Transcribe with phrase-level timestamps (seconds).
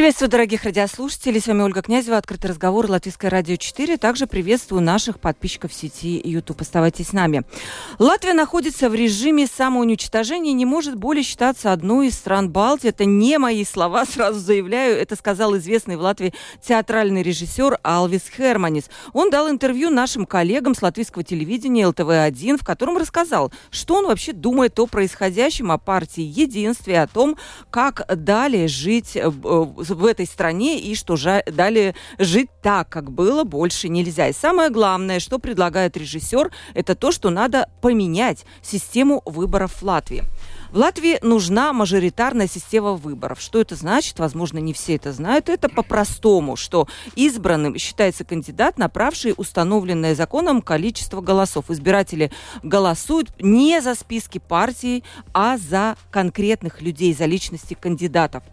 [0.00, 1.42] Приветствую, дорогих радиослушателей.
[1.42, 3.98] С вами Ольга Князева, Открытый разговор, Латвийское радио 4.
[3.98, 6.62] Также приветствую наших подписчиков сети YouTube.
[6.62, 7.42] Оставайтесь с нами.
[7.98, 12.88] Латвия находится в режиме самоуничтожения и не может более считаться одной из стран Балтии.
[12.88, 14.96] Это не мои слова, сразу заявляю.
[14.96, 16.32] Это сказал известный в Латвии
[16.66, 18.88] театральный режиссер Алвис Херманис.
[19.12, 24.32] Он дал интервью нашим коллегам с латвийского телевидения ЛТВ-1, в котором рассказал, что он вообще
[24.32, 27.36] думает о происходящем, о партии единстве, о том,
[27.70, 29.30] как далее жить э,
[29.90, 34.28] в этой стране и что же далее жить так, как было, больше нельзя.
[34.28, 40.24] И самое главное, что предлагает режиссер, это то, что надо поменять систему выборов в Латвии.
[40.72, 43.40] В Латвии нужна мажоритарная система выборов.
[43.40, 44.20] Что это значит?
[44.20, 45.48] Возможно, не все это знают.
[45.48, 51.70] Это по-простому, что избранным считается кандидат, направший установленное законом количество голосов.
[51.70, 52.30] Избиратели
[52.62, 55.02] голосуют не за списки партий,
[55.34, 58.44] а за конкретных людей, за личности кандидатов.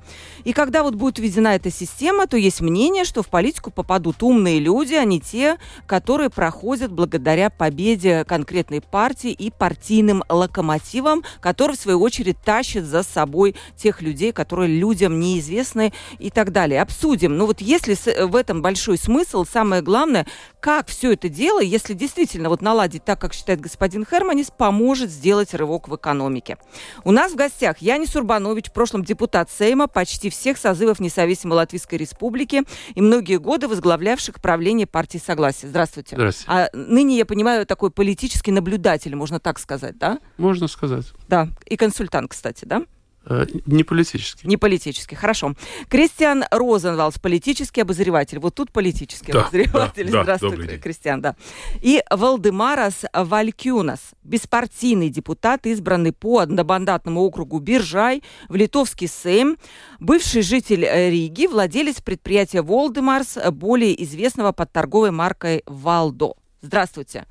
[0.44, 4.60] И когда вот будет введена эта система, то есть мнение, что в политику попадут умные
[4.60, 11.80] люди, а не те, которые проходят благодаря победе конкретной партии и партийным локомотивам, которые, в
[11.80, 16.82] свою очередь, тащат за собой тех людей, которые людям неизвестны и так далее.
[16.82, 17.38] Обсудим.
[17.38, 20.26] Но вот если в этом большой смысл, самое главное,
[20.60, 25.54] как все это дело, если действительно вот наладить так, как считает господин Херманис, поможет сделать
[25.54, 26.58] рывок в экономике.
[27.04, 31.96] У нас в гостях Янис Урбанович, в прошлом депутат Сейма, почти всех созывов независимой Латвийской
[31.96, 32.64] Республики
[32.96, 35.68] и многие годы возглавлявших правление партии Согласия.
[35.68, 36.16] Здравствуйте.
[36.16, 36.52] Здравствуйте.
[36.52, 40.20] А ныне, я понимаю, такой политический наблюдатель, можно так сказать, да?
[40.38, 41.06] Можно сказать.
[41.28, 42.84] Да, и консультант, кстати, да?
[43.26, 44.48] Э, не политический.
[44.48, 45.54] Не политический, хорошо.
[45.90, 48.40] Кристиан Розенвалдс, политический обозреватель.
[48.40, 50.12] Вот тут политический да, обозреватель.
[50.12, 51.36] Да, Здравствуйте, да, Кристиан, да.
[51.82, 59.58] И Валдемарас Валькюнас, беспартийный депутат, избранный по одномандатному округу Биржай в Литовский Сейм,
[60.00, 66.36] бывший житель Риги, владелец предприятия Волдемарс, более известного под торговой маркой Валдо.
[66.62, 67.26] Здравствуйте.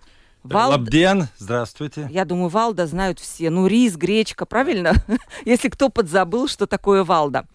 [0.55, 0.71] Вал...
[0.71, 2.09] Лабден, здравствуйте.
[2.11, 3.51] Я думаю, Валда знают все.
[3.51, 4.93] Ну, рис, гречка, правильно?
[5.45, 7.47] Если кто подзабыл, что такое Валда.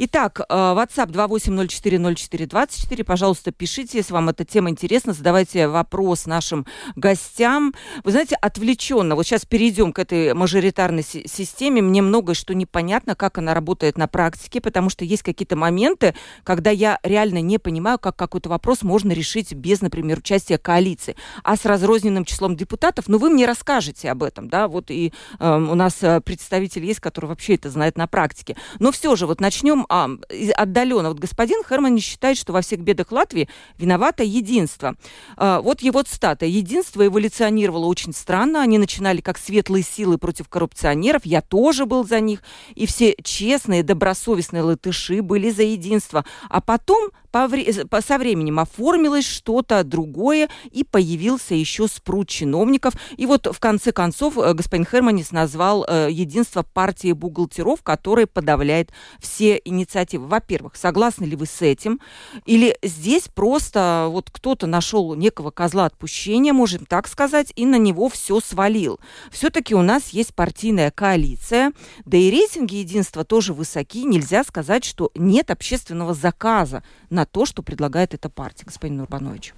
[0.00, 3.02] Итак, э, WhatsApp 28040424.
[3.02, 7.74] Пожалуйста, пишите, если вам эта тема интересна, задавайте вопрос нашим гостям.
[8.04, 11.82] Вы знаете, отвлеченно, вот сейчас перейдем к этой мажоритарной системе.
[11.82, 16.70] Мне многое что непонятно, как она работает на практике, потому что есть какие-то моменты, когда
[16.70, 21.16] я реально не понимаю, как какой-то вопрос можно решить без, например, участия коалиции.
[21.42, 25.56] А с разрозненным числом депутатов, ну, вы мне расскажете об этом, да, вот и э,
[25.56, 28.56] у нас э, представитель есть, который вообще это знает на практике.
[28.78, 30.10] Но все же, вот начнем а,
[30.56, 31.10] отдаленно.
[31.10, 34.96] Вот господин Херман считает, что во всех бедах Латвии виновато единство.
[35.36, 36.46] А, вот его цитата.
[36.46, 38.62] «Единство эволюционировало очень странно.
[38.62, 41.24] Они начинали как светлые силы против коррупционеров.
[41.24, 42.42] Я тоже был за них.
[42.74, 46.24] И все честные, добросовестные латыши были за единство.
[46.48, 52.94] А потом по со временем оформилось что-то другое, и появился еще спрут чиновников.
[53.16, 58.90] И вот в конце концов э, господин Херманис назвал э, единство партии бухгалтеров, которая подавляет
[59.20, 60.26] все инициативы.
[60.26, 62.00] Во-первых, согласны ли вы с этим?
[62.46, 68.08] Или здесь просто вот кто-то нашел некого козла отпущения, можем так сказать, и на него
[68.08, 69.00] все свалил.
[69.30, 71.72] Все-таки у нас есть партийная коалиция,
[72.04, 74.04] да и рейтинги единства тоже высоки.
[74.04, 79.54] Нельзя сказать, что нет общественного заказа на то, что предлагает эта партия, господин Урбанович.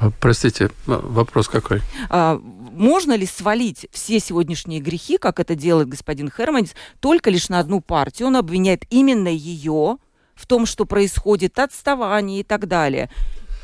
[0.00, 1.82] А, простите, вопрос какой?
[2.08, 7.58] А, можно ли свалить все сегодняшние грехи, как это делает господин Херманис, только лишь на
[7.58, 8.28] одну партию?
[8.28, 9.96] Он обвиняет именно ее
[10.34, 13.10] в том, что происходит отставание и так далее.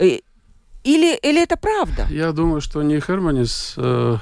[0.01, 0.19] Э,
[0.83, 2.07] или, или это правда?
[2.11, 4.17] Я думаю, что не Херманис э,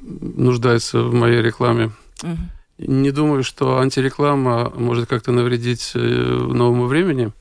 [0.00, 1.90] нуждается в моей рекламе.
[2.22, 2.38] Угу.
[2.78, 7.32] Не думаю, что антиреклама может как-то навредить э, новому времени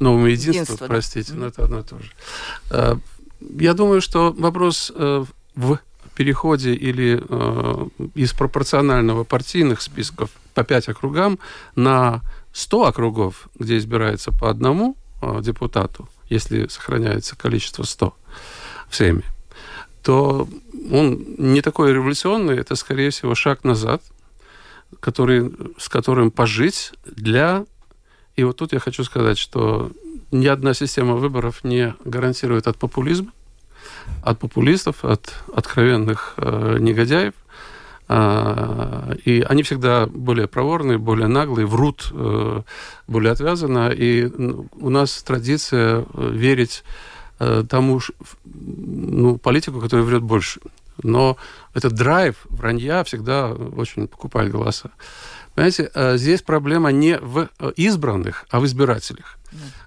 [0.00, 1.38] новому единству, Единство, простите, да.
[1.38, 2.10] но это одно и то же.
[2.70, 2.98] А,
[3.40, 5.24] я думаю, что вопрос э,
[5.54, 5.78] в
[6.14, 11.38] переходе или э, из пропорционального партийных списков по пять округам
[11.74, 18.14] на 100 округов, где избирается по одному э, депутату, если сохраняется количество 100
[18.88, 19.24] в Сейме,
[20.02, 20.48] то
[20.92, 24.02] он не такой революционный, это, скорее всего, шаг назад,
[25.00, 27.64] который, с которым пожить для
[28.36, 29.90] и вот тут я хочу сказать, что
[30.30, 33.32] ни одна система выборов не гарантирует от популизма.
[34.22, 37.34] от популистов, от откровенных э, негодяев.
[38.06, 42.62] А, и они всегда более проворные, более наглые, врут э,
[43.06, 43.90] более отвязанно.
[43.90, 46.84] И у нас традиция э, верить
[47.38, 48.00] э, тому
[48.44, 50.60] ну, политику, который врет больше.
[51.02, 51.36] Но
[51.72, 54.90] этот драйв вранья всегда очень покупает голоса.
[55.54, 59.38] Понимаете, здесь проблема не в избранных, а в избирателях.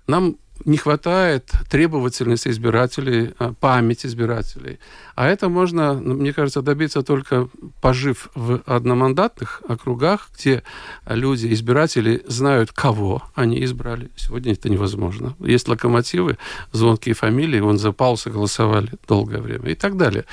[0.08, 4.80] Нам не хватает требовательности избирателей, а, памяти избирателей.
[5.18, 7.50] А это можно, ну, мне кажется, добиться только
[7.82, 10.62] пожив в одномандатных округах, где
[11.08, 14.12] люди, избиратели, знают, кого они избрали.
[14.16, 15.34] Сегодня это невозможно.
[15.40, 16.38] Есть локомотивы,
[16.72, 20.24] звонкие фамилии, вон за Пауса голосовали долгое время и так далее.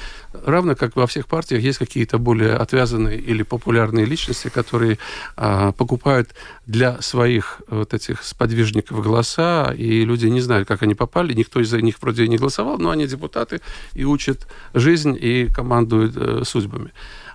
[0.45, 4.99] Равно как во всех партиях есть какие-то более отвязанные или популярные личности, которые
[5.35, 6.35] а, покупают
[6.67, 11.73] для своих вот этих сподвижников голоса, и люди не знают, как они попали, никто из
[11.73, 13.63] них вроде не голосовал, но они депутаты
[13.95, 16.93] и учат жизнь и командуют э, судьбами.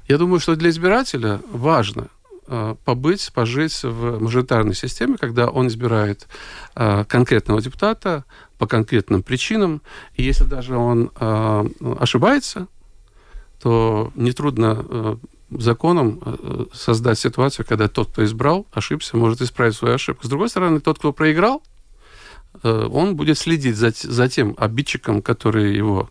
[0.08, 2.08] Я думаю, что для избирателя важно
[2.48, 6.28] э, побыть, пожить в мажоритарной системе, когда он избирает
[6.76, 8.26] э, конкретного депутата
[8.58, 9.82] по конкретным причинам,
[10.16, 11.70] и если даже он э,
[12.00, 12.68] ошибается,
[13.62, 15.16] то нетрудно э,
[15.52, 20.26] законом э, создать ситуацию, когда тот, кто избрал, ошибся, может исправить свою ошибку.
[20.26, 21.64] С другой стороны, тот, кто проиграл,
[22.64, 26.10] э, он будет следить за, за тем обидчиком, который его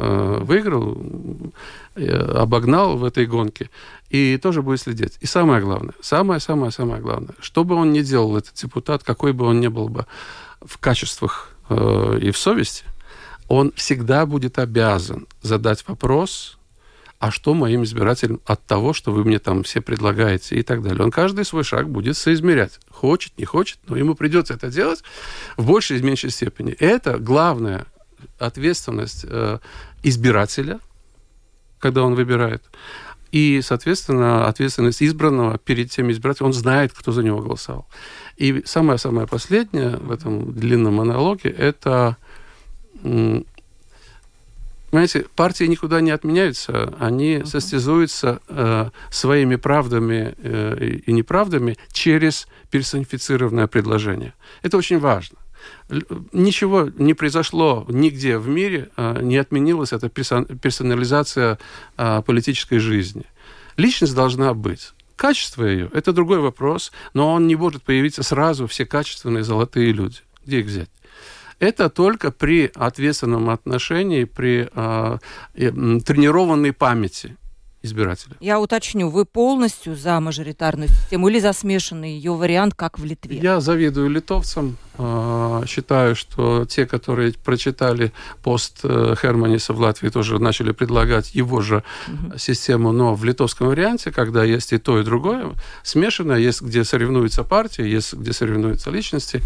[0.00, 0.96] выиграл,
[1.94, 3.68] обогнал в этой гонке,
[4.08, 5.18] и тоже будет следить.
[5.20, 9.60] И самое главное, самое-самое-самое главное, что бы он ни делал, этот депутат, какой бы он
[9.60, 10.06] ни был бы
[10.62, 12.84] в качествах и в совести,
[13.48, 16.58] он всегда будет обязан задать вопрос
[17.20, 21.04] а что моим избирателям от того, что вы мне там все предлагаете и так далее.
[21.04, 22.80] Он каждый свой шаг будет соизмерять.
[22.90, 25.04] Хочет, не хочет, но ему придется это делать
[25.58, 26.72] в большей или меньшей степени.
[26.72, 27.84] Это главная
[28.38, 29.58] ответственность э,
[30.02, 30.80] избирателя,
[31.78, 32.62] когда он выбирает.
[33.32, 37.86] И, соответственно, ответственность избранного перед тем избирателем, он знает, кто за него голосовал.
[38.36, 42.16] И самое-самое последнее в этом длинном монологе– это
[44.90, 47.46] Понимаете, партии никуда не отменяются, они uh-huh.
[47.46, 54.34] состязуются э, своими правдами э, и неправдами через персонифицированное предложение.
[54.62, 55.38] Это очень важно.
[56.32, 61.58] Ничего не произошло нигде в мире, э, не отменилась эта персонализация
[61.96, 63.24] э, политической жизни.
[63.76, 64.92] Личность должна быть.
[65.16, 70.18] Качество ее– это другой вопрос, но он не может появиться сразу все качественные золотые люди.
[70.46, 70.90] Где их взять?
[71.58, 75.18] Это только при ответственном отношении, при э,
[75.54, 77.36] тренированной памяти
[77.82, 78.36] избирателя.
[78.40, 83.38] Я уточню, вы полностью за мажоритарную систему или за смешанный ее вариант, как в Литве?
[83.38, 84.76] Я завидую литовцам.
[84.98, 88.12] Э, считаю, что те, которые прочитали
[88.42, 92.38] пост э, Херманиса в Латвии, тоже начали предлагать его же угу.
[92.38, 95.52] систему, но в литовском варианте, когда есть и то, и другое,
[95.82, 99.40] смешанное, есть где соревнуются партии, есть где соревнуются личности.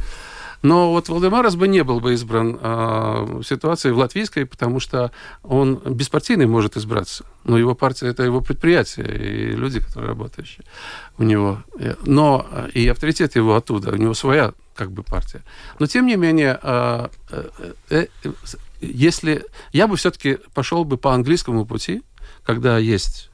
[0.64, 5.12] Но вот Валдемарас бы не был бы избран э, в ситуации в латвийской, потому что
[5.42, 7.26] он беспартийный может избраться.
[7.44, 10.64] Но его партия– это его предприятие и люди, которые работающие
[11.18, 11.62] у него.
[12.06, 15.42] Но и авторитет его оттуда, у него своя как бы партия.
[15.78, 17.08] Но тем не менее, э,
[17.90, 18.32] э, э,
[18.80, 22.02] если я бы все-таки пошел бы по английскому пути,
[22.42, 23.30] когда есть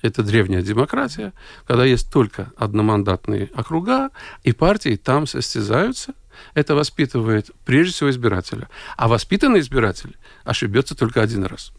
[0.00, 1.32] это древняя демократия,
[1.66, 4.10] когда есть только одномандатные округа,
[4.42, 6.14] и партии там состязаются,
[6.54, 8.68] это воспитывает прежде всего избирателя.
[8.96, 11.72] А воспитанный избиратель ошибется только один раз.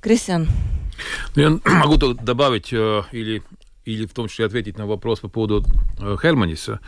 [0.00, 0.48] Кристиан.
[1.34, 3.42] Ну, я могу добавить э, или,
[3.84, 5.64] или в том числе ответить на вопрос по поводу
[6.00, 6.80] э, Херманиса.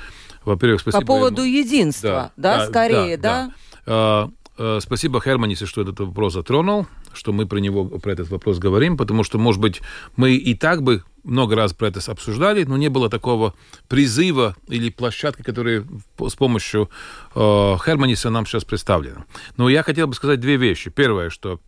[0.44, 1.00] Во-первых, спасибо.
[1.00, 1.58] По поводу ему.
[1.58, 3.52] единства, да, да, да скорее, да?
[3.86, 4.26] да?
[4.26, 4.30] да.
[4.62, 8.99] Э, спасибо Херманису, что этот вопрос затронул, что мы про него, про этот вопрос говорим,
[8.99, 9.81] потому что, может быть,
[10.17, 13.55] мы и так бы много раз про это обсуждали, но не было такого
[13.88, 15.87] призыва или площадки, которая
[16.19, 16.90] с помощью
[17.35, 19.25] э, Херманиса нам сейчас представлена.
[19.57, 20.90] Но я хотел бы сказать две вещи.
[20.90, 21.59] Первое, что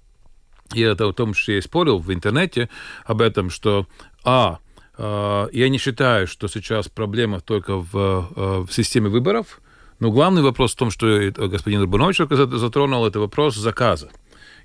[0.75, 2.69] я это о том, что я спорил в интернете
[3.07, 3.87] об этом, что
[4.23, 4.59] а,
[4.99, 7.89] э, я не считаю, что сейчас проблема только в,
[8.37, 9.63] э, в системе выборов,
[10.02, 12.23] но главный вопрос в том, что господин Рубанович
[12.59, 14.11] затронул, это вопрос заказа.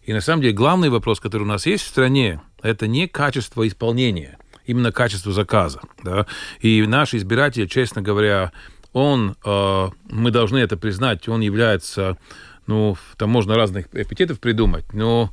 [0.02, 3.68] И на самом деле главный вопрос, который у нас есть в стране, это не качество
[3.68, 5.82] исполнения– именно качество заказа.
[6.04, 6.26] Да?
[6.62, 8.52] И наш избиратель, честно говоря,
[8.94, 12.18] он, э, мы должны это признать, он является,
[12.66, 15.32] ну, там можно разных эпитетов придумать, но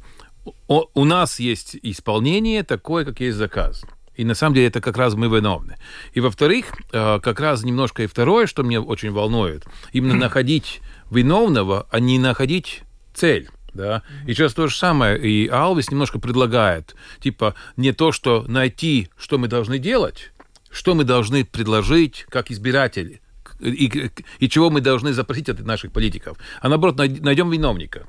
[0.69, 3.87] у нас есть исполнение такое, как есть заказ.
[4.17, 5.77] И на самом деле это как раз мы виновны.
[6.13, 10.81] И во-вторых, э, как раз немножко и второе, что меня очень волнует, именно находить
[11.11, 13.49] виновного, а не находить цель.
[13.73, 14.03] Да?
[14.27, 15.19] И сейчас то же самое.
[15.19, 20.31] И Алвис немножко предлагает, типа, не то, что найти, что мы должны делать,
[20.71, 23.21] что мы должны предложить как избиратели,
[23.61, 28.07] и, и чего мы должны запросить от наших политиков, а наоборот, найдем виновника.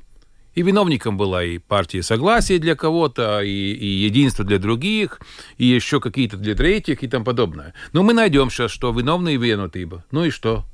[0.56, 5.20] И виновником была и партия согласия для кого-то, и, и единство для других,
[5.58, 7.74] и еще какие-то для третьих и тому подобное.
[7.92, 9.86] Но мы найдем сейчас, что виновные винуты.
[10.10, 10.64] Ну и что?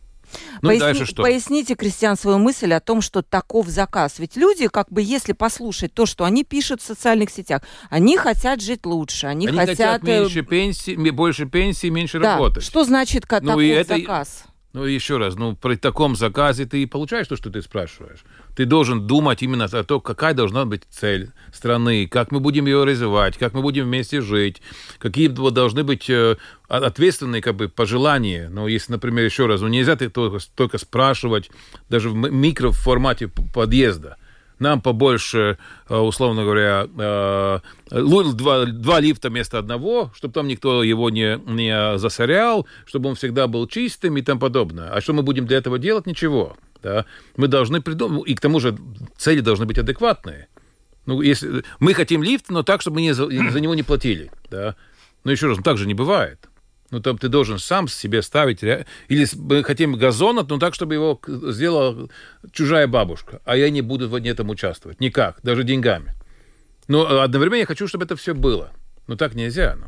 [0.62, 1.22] Ну Поясни, дальше что?
[1.22, 4.20] Поясните, Кристиан, свою мысль о том, что таков заказ.
[4.20, 8.62] Ведь люди, как бы, если послушать то, что они пишут в социальных сетях, они хотят
[8.62, 9.76] жить лучше, они, они хотят...
[9.76, 12.34] хотят э, меньше пенсии, больше пенсии, меньше да.
[12.34, 12.62] работать.
[12.62, 13.98] Что значит ну, таков это...
[13.98, 14.44] заказ?
[14.72, 18.24] Ну, еще раз, ну, при таком заказе ты и получаешь то, что ты спрашиваешь.
[18.56, 22.84] Ты должен думать именно о том, какая должна быть цель страны, как мы будем ее
[22.84, 24.60] развивать, как мы будем вместе жить,
[24.98, 26.36] какие должны быть э,
[26.68, 28.48] ответственные как бы, пожелания.
[28.50, 31.50] Но если, например, еще раз, ну, нельзя только, только спрашивать
[31.88, 34.16] даже в микроформате подъезда
[34.62, 37.58] нам побольше, э, условно говоря, э,
[37.90, 43.46] два, два лифта вместо одного, чтобы там никто его не, не засорял, чтобы он всегда
[43.48, 44.90] был чистым и тому подобное.
[44.90, 46.06] А что мы будем для этого делать?
[46.06, 46.56] Ничего.
[46.82, 47.06] Да?
[47.36, 48.76] Мы должны придумать, и к тому же
[49.16, 50.48] цели должны быть адекватные.
[51.06, 54.30] Ну, если мы хотим лифт, но так, чтобы мы не за, за него не платили.
[54.50, 54.76] Да?
[55.24, 56.48] Но еще раз, ну, так же не бывает.
[56.90, 58.62] Ну, там ты должен сам себе ставить...
[58.62, 62.08] Или мы хотим газон, но так, чтобы его сделала
[62.52, 65.00] чужая бабушка, а я не буду в этом участвовать.
[65.00, 66.14] Никак, даже деньгами.
[66.88, 68.72] Но одновременно я хочу, чтобы это все было.
[69.06, 69.76] Но так нельзя.
[69.76, 69.86] Ну.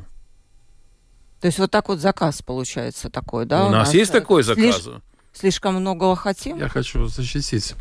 [1.40, 3.64] То есть вот так вот заказ получается такой, да?
[3.64, 4.82] У, у нас, нас есть такой заказ.
[4.82, 4.94] Слиш...
[5.34, 6.58] Слишком многого хотим?
[6.58, 7.74] Я хочу защитить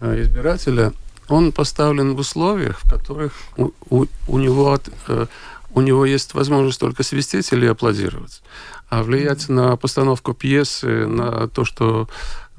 [0.00, 0.92] э, избирателя.
[1.28, 5.26] Он поставлен в условиях, в которых у, у, у него от, э,
[5.72, 8.42] у него есть возможность только свистеть или аплодировать.
[8.90, 12.06] А влиять на постановку пьесы, на то, что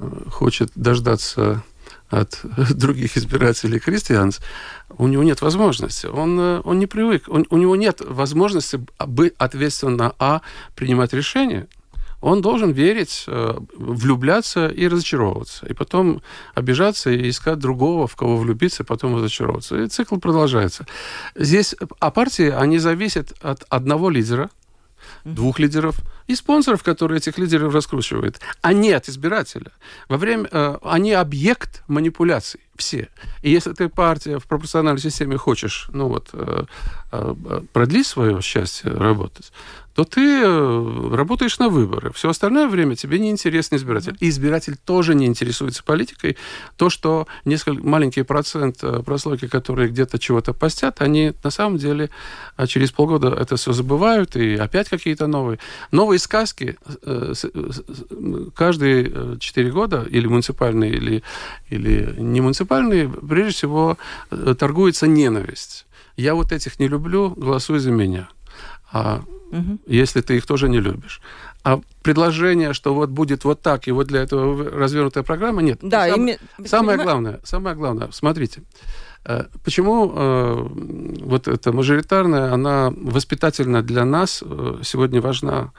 [0.00, 1.62] э, хочет дождаться
[2.10, 2.40] от
[2.70, 4.40] других избирателей крестьянс,
[4.98, 6.06] у него нет возможности.
[6.06, 7.28] Он, он не привык.
[7.28, 10.40] Он, у него нет возможности быть ответственно, а
[10.74, 11.68] принимать решения
[12.26, 15.64] он должен верить, э, влюбляться и разочаровываться.
[15.66, 16.22] И потом
[16.54, 19.76] обижаться и искать другого, в кого влюбиться, и потом разочаровываться.
[19.76, 20.86] И цикл продолжается.
[21.36, 24.50] Здесь, а партии, они зависят от одного лидера,
[25.24, 29.70] двух лидеров и спонсоров, которые этих лидеров раскручивают, а не от избирателя.
[30.08, 33.08] Во время, э, они объект манипуляций все.
[33.42, 36.64] И если ты партия в пропорциональной системе хочешь, ну вот, э,
[37.05, 37.05] э,
[37.72, 39.52] продлить свое счастье работать,
[39.96, 42.12] то ты э, работаешь на выборы.
[42.12, 44.14] Все остальное время тебе не интересен избиратель.
[44.20, 46.36] И избиратель тоже не интересуется политикой.
[46.76, 52.10] То, что несколько маленький процент э, прослойки, которые где-то чего-то постят, они на самом деле
[52.56, 55.58] а через полгода это все забывают, и опять какие-то новые.
[55.92, 57.32] Новые сказки э,
[58.54, 61.22] каждые четыре года, или муниципальные, или,
[61.70, 63.96] или не муниципальные, прежде всего
[64.58, 65.86] торгуется ненависть.
[66.16, 68.28] Я вот этих не люблю, голосуй за меня.
[68.90, 69.78] А угу.
[69.86, 71.20] если ты их тоже не любишь.
[71.62, 75.78] А предложение, что вот будет вот так, и вот для этого развернутая программа, нет.
[75.82, 76.38] Да, Сам, ими...
[76.64, 78.62] Самое главное, самое главное, смотрите,
[79.24, 80.68] э, Почему э,
[81.24, 85.72] вот эта мажоритарная, она воспитательно для нас э, сегодня важна?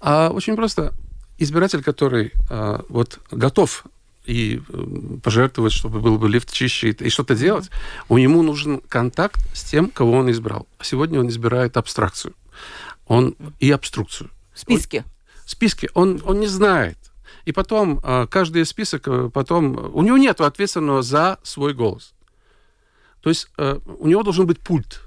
[0.00, 0.92] А очень просто.
[1.38, 3.84] Избиратель, который э, вот готов
[4.26, 7.70] и э, пожертвовать, чтобы был бы лифт чище и что-то делать,
[8.08, 10.66] у него нужен контакт с тем, кого он избрал.
[10.80, 12.34] Сегодня он избирает абстракцию
[13.06, 14.30] он и обструкцию.
[14.54, 15.04] Списки.
[15.04, 15.04] Он,
[15.44, 15.90] списки.
[15.94, 16.98] Он, он не знает.
[17.44, 22.12] И потом а, каждый список, э, потом у него нет ответственного за свой голос.
[23.20, 25.02] То есть э, у него должен быть пульт.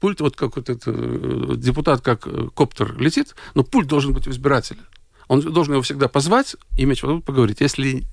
[0.00, 4.30] Пульт, вот как вот этот э, депутат, как коптер летит, но пульт должен быть у
[4.30, 4.80] избирателя.
[5.28, 7.60] Он должен его всегда позвать, иметь возможность поговорить.
[7.60, 8.06] Если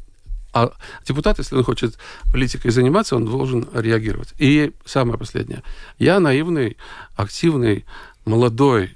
[0.56, 0.72] а
[1.04, 1.98] депутат, если он хочет
[2.32, 4.34] политикой заниматься, он должен реагировать.
[4.38, 5.64] И самое последнее.
[6.00, 6.78] Я наивный,
[7.18, 7.86] активный,
[8.24, 8.96] молодой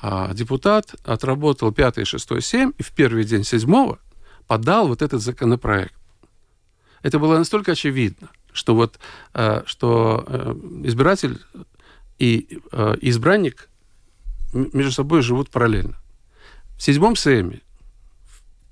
[0.00, 3.96] а депутат отработал 5, 6, 7, и в первый день 7
[4.46, 5.94] подал вот этот законопроект.
[7.02, 8.98] Это было настолько очевидно, что вот
[9.34, 11.38] э, что э, избиратель
[12.18, 13.68] и э, избранник
[14.54, 15.96] между собой живут параллельно.
[16.78, 17.60] В седьмом Сейме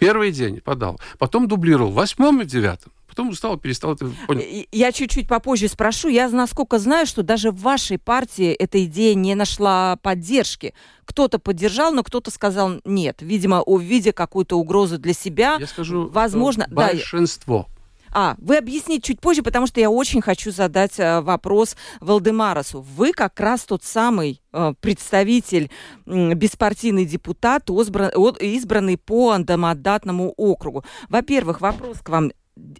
[0.06, 2.92] первый день подал, потом дублировал в восьмом и девятом.
[3.12, 4.42] Потом устал, перестал это понял.
[4.72, 6.08] Я чуть-чуть попозже спрошу.
[6.08, 10.72] Я насколько знаю, что даже в вашей партии эта идея не нашла поддержки.
[11.04, 13.18] Кто-то поддержал, но кто-то сказал нет.
[13.20, 15.58] Видимо, увидя какую-то угрозу для себя.
[15.60, 17.66] Я скажу, возможно, большинство.
[17.68, 17.71] Да,
[18.12, 22.80] а, вы объясните чуть позже, потому что я очень хочу задать э, вопрос Валдемарасу.
[22.80, 25.70] Вы как раз тот самый э, представитель,
[26.06, 30.84] беспартийный депутат, избранный по андомандатному округу.
[31.08, 32.32] Во-первых, вопрос к вам.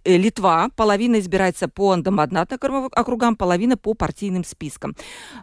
[0.03, 4.95] э, Литва, половина избирается по одномандатным округам, половина по партийным спискам.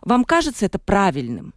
[0.02, 1.52] Вам кажется это правильным?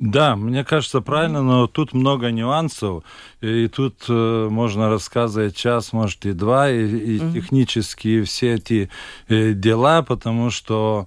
[0.00, 3.04] Да, мне кажется правильно, но тут много нюансов,
[3.42, 7.32] и тут э, можно рассказывать час, может и два, и, и mm-hmm.
[7.34, 8.88] технические все эти
[9.28, 11.06] э, дела, потому что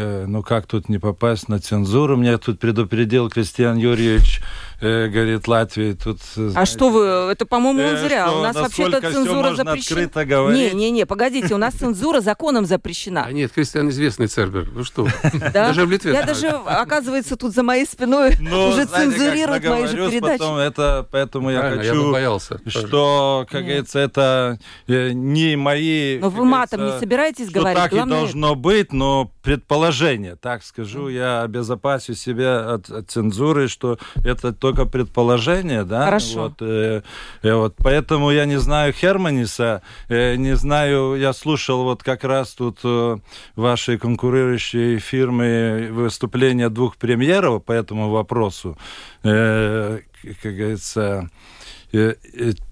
[0.00, 2.16] Э, ну как тут не попасть на цензуру?
[2.16, 4.40] Меня тут предупредил Кристиан Юрьевич,
[4.80, 6.18] э, говорит, Латвии тут...
[6.36, 8.26] Э, а знаете, что вы, это, по-моему, э, зря.
[8.26, 10.52] Что, у нас вообще-то цензура запрещена.
[10.52, 13.24] Не, не, не, погодите, у нас цензура законом запрещена.
[13.24, 14.68] А нет, Кристиан известный цербер.
[14.72, 15.06] Ну что?
[15.52, 16.12] Даже в Литве.
[16.12, 20.66] Я даже, оказывается, тут за моей спиной ну, уже цензурируют мои же передачи.
[20.66, 24.58] это, поэтому я хочу, что, как говорится, это
[24.88, 26.18] не мои...
[26.18, 27.78] Но вы матом не собираетесь говорить?
[27.78, 33.98] так и должно быть, но предположение так скажу, я обезопасю себя от, от цензуры, что
[34.24, 36.04] это только предположение, да.
[36.04, 36.42] Хорошо.
[36.42, 37.02] Вот, э,
[37.42, 42.54] э, вот, поэтому я не знаю Херманиса, э, не знаю, я слушал вот как раз
[42.54, 43.16] тут э,
[43.56, 48.78] вашей конкурирующей фирмы выступления двух премьеров по этому вопросу,
[49.24, 49.98] э,
[50.42, 51.28] как говорится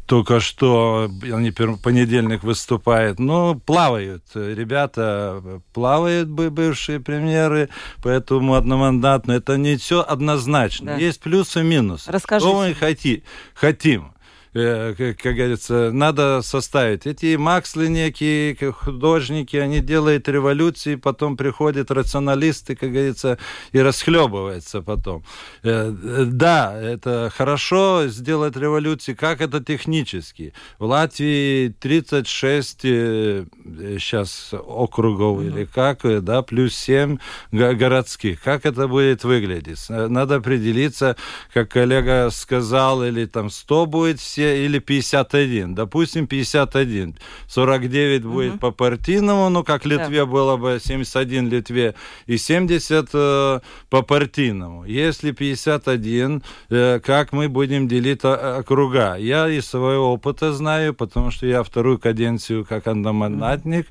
[0.07, 3.19] только что они понедельник выступают.
[3.19, 4.25] Ну, плавают.
[4.35, 7.69] Ребята плавают, бывшие премьеры,
[8.03, 9.33] поэтому одномандатно.
[9.33, 10.93] Это не все однозначно.
[10.93, 10.97] Да.
[10.97, 12.11] Есть плюсы и минусы.
[12.11, 12.49] Расскажите.
[12.49, 13.23] Что мы хотим?
[13.55, 14.13] хотим.
[14.55, 17.07] Э, как говорится, надо составить.
[17.07, 23.39] Эти Максли некие художники, они делают революции, потом приходят рационалисты, как говорится,
[23.73, 25.25] и расхлебывается потом.
[25.63, 25.93] Э,
[26.27, 30.55] да, это хорошо сделать революции, как это технически.
[30.79, 35.47] В Латвии 36 сейчас э, округов mm-hmm.
[35.47, 37.19] или как, да, плюс 7
[37.53, 38.41] городских.
[38.43, 39.89] Как это будет выглядеть?
[39.89, 41.17] Надо определиться,
[41.53, 45.75] как коллега сказал, или там 100 будет все или 51.
[45.75, 47.15] Допустим, 51.
[47.49, 48.33] 49 угу.
[48.33, 50.27] будет по партийному, ну, как Литве да.
[50.27, 51.95] было бы 71 Литве,
[52.27, 54.85] и 70 э, по партийному.
[54.85, 59.17] Если 51, э, как мы будем делить округа?
[59.17, 63.87] Я из своего опыта знаю, потому что я вторую каденцию как одномандатник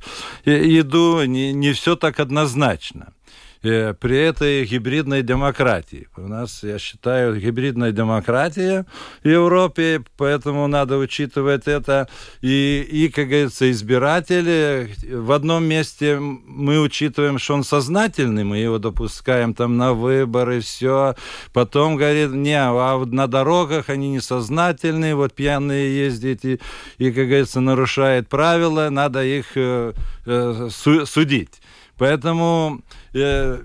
[0.46, 0.52] угу.
[0.80, 3.14] иду, не, не все так однозначно.
[3.64, 6.08] Э, при этой гибридной демократии.
[6.16, 8.86] У нас, я считаю, гибридная демократия
[9.24, 12.08] в Европе, поэтому надо учитывать это.
[12.42, 18.78] И, и как говорится, избиратели в одном месте мы учитываем, что он сознательный, мы его
[18.78, 21.16] допускаем там на выборы, все.
[21.52, 26.60] Потом говорит, не, а на дорогах они несознательные, вот пьяные ездят и,
[27.00, 29.94] и как говорится, нарушают правила, надо их э,
[30.28, 31.60] э, судить.
[31.98, 32.82] Поэтому
[33.14, 33.62] э,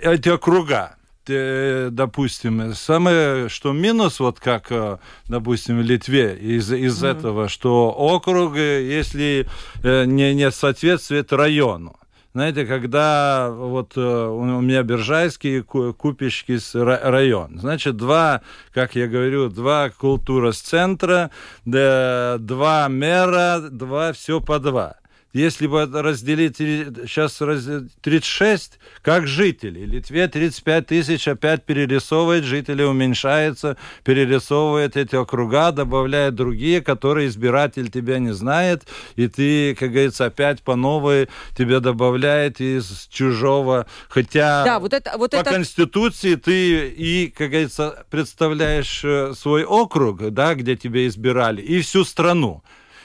[0.00, 0.96] эти округа,
[1.28, 7.18] э, допустим, самое, что минус, вот как, э, допустим, в Литве, из, из mm-hmm.
[7.18, 9.46] этого, что округ, если
[9.82, 11.96] э, не, не соответствует району.
[12.32, 18.42] Знаете, когда вот у меня Биржайский, Купичский район, значит, два,
[18.74, 21.30] как я говорю, два культура с центра,
[21.64, 24.96] два мэра, два все по два.
[25.36, 29.80] Если бы разделить сейчас 36, как жители.
[29.84, 38.18] Литве 35 тысяч опять перерисовывает, жители уменьшаются, перерисовывает эти округа, добавляет другие, которые избиратель тебя
[38.18, 38.84] не знает,
[39.16, 43.84] и ты, как говорится, опять по новой тебе добавляет из чужого.
[44.08, 45.50] Хотя да, вот это, вот по это...
[45.50, 52.06] Конституции ты и, как говорится, представляешь э, свой округ, да, где тебя избирали, и всю
[52.06, 52.62] страну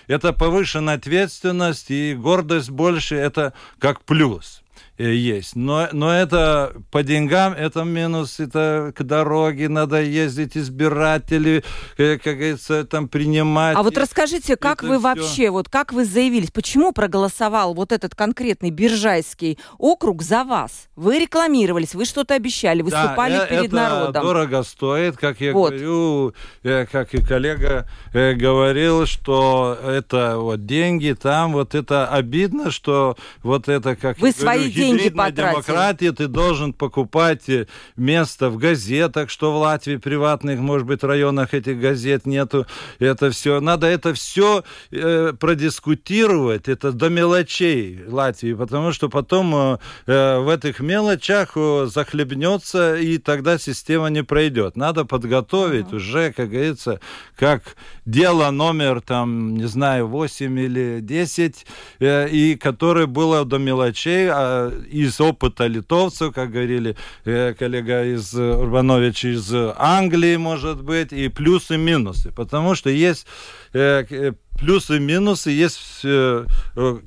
[0.08, 4.62] это повышенная ответственность и гордость больше, это как плюс.
[4.98, 5.56] Э, есть.
[5.56, 11.64] Но, но это по деньгам, это минус, это к дороге надо ездить, избиратели,
[11.98, 13.78] э, как говорится, там принимать.
[13.78, 15.00] А вот расскажите, как вы все...
[15.00, 20.88] вообще, вот как вы заявились, почему проголосовал вот этот конкретный Биржайский округ за вас?
[20.96, 24.24] Вы рекламировались, вы что-то обещали, выступали да, перед это народом.
[24.24, 25.72] дорого стоит, как я вот.
[25.72, 33.16] говорю, э, как и коллега говорил, что это вот деньги там, вот это обидно, что
[33.42, 35.62] вот это, как вы свои говорю, деньги потратил.
[35.62, 41.54] демократии ты должен покупать э, место в газетах, что в Латвии приватных, может быть, районах
[41.54, 42.66] этих газет нету.
[43.00, 49.78] Это все, надо это все э, продискутировать, это до мелочей Латвии, потому что потом э,
[50.08, 54.76] э в этих мелочах э, захлебнется, и тогда система не пройдет.
[54.76, 55.96] Надо подготовить uh-huh.
[55.96, 57.00] уже, как говорится,
[57.36, 61.66] как дело номер, там, не знаю, 8 или 10,
[62.00, 68.34] э, и которое было до мелочей, а из опыта литовцев, как говорили э, коллега из
[68.34, 72.32] Урбанович из Англии, может быть, и плюсы и минусы.
[72.32, 73.26] Потому что есть
[73.74, 77.00] э, э плюсы и минусы, есть э, э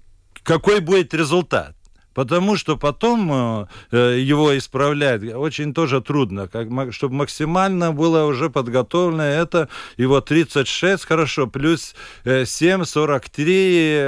[0.42, 1.74] какой будет результат.
[2.14, 6.48] Потому что потом э, э, его исправлять очень тоже трудно.
[6.48, 13.98] Как, чтобы максимально было уже подготовлено это, его 36, хорошо, плюс 7, 43,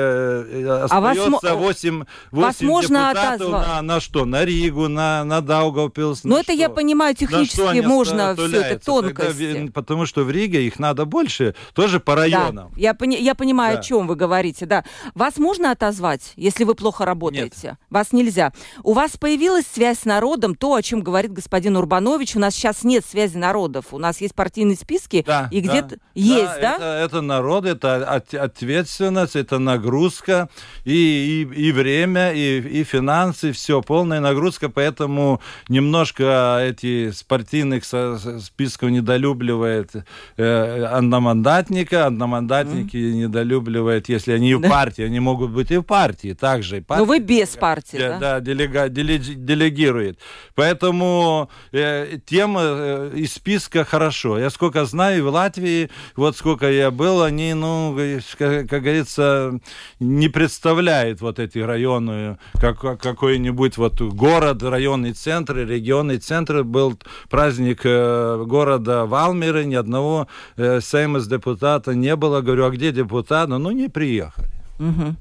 [0.86, 4.24] остается а вас, 8, 8 вас можно депутатов на, на что?
[4.24, 6.22] На Ригу, на, на Даугавпилс.
[6.24, 6.52] Ну, это что?
[6.52, 9.52] я понимаю, технически можно все это тонкости.
[9.52, 12.70] Тогда, потому что в Риге их надо больше, тоже по районам.
[12.72, 13.80] Да, я, пони, я понимаю, да.
[13.80, 14.84] о чем вы говорите, да.
[15.14, 17.76] Вас можно отозвать, если вы плохо работаете?
[17.90, 18.52] Нет вас нельзя.
[18.82, 22.36] У вас появилась связь с народом, то, о чем говорит господин Урбанович.
[22.36, 23.86] У нас сейчас нет связи народов.
[23.92, 26.60] У нас есть партийные списки, да, и где-то да, есть, да?
[26.60, 26.74] да?
[26.74, 30.48] Это, это народ, это от, ответственность, это нагрузка,
[30.84, 38.90] и, и, и время, и, и финансы, все, полная нагрузка, поэтому немножко эти партийных списков
[38.90, 39.92] недолюбливает
[40.36, 43.12] э, одномандатника, одномандатники mm.
[43.12, 46.84] недолюбливают, если они в партии, они могут быть и в партии также.
[46.88, 48.18] Но вы без партии партии, да?
[48.18, 50.18] Да, делега, делегирует.
[50.54, 54.38] Поэтому э, тема э, из списка хорошо.
[54.38, 57.96] Я сколько знаю, в Латвии, вот сколько я был, они, ну,
[58.38, 59.58] как, как говорится,
[60.00, 66.64] не представляют вот эти районы, как, какой-нибудь вот город, районный центр, регионный центр.
[66.64, 72.40] Был праздник э, города Валмиры, ни одного э, сеймас депутата не было.
[72.40, 73.26] Говорю, а где депутаты?
[73.58, 74.48] Ну, не приехали.
[74.78, 75.16] Угу.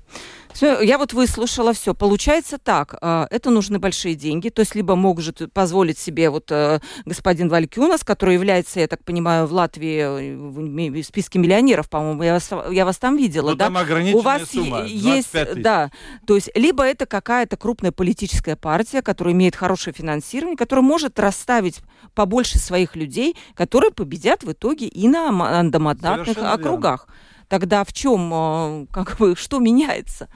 [0.62, 1.94] Я вот выслушала все.
[1.94, 6.80] Получается так, а, это нужны большие деньги, то есть либо может позволить себе вот э,
[7.06, 12.34] господин Валькюнас, который является, я так понимаю, в Латвии э, в списке миллионеров, по-моему, я
[12.34, 13.66] вас, я вас там видела, Но да?
[13.66, 15.92] Там ограниченная У вас сумма, есть, да,
[16.26, 21.82] то есть либо это какая-то крупная политическая партия, которая имеет хорошее финансирование, которая может расставить
[22.14, 27.08] побольше своих людей, которые победят в итоге и на мандамандатных округах.
[27.08, 30.28] Верно тогда в чем, э, как бы, что меняется?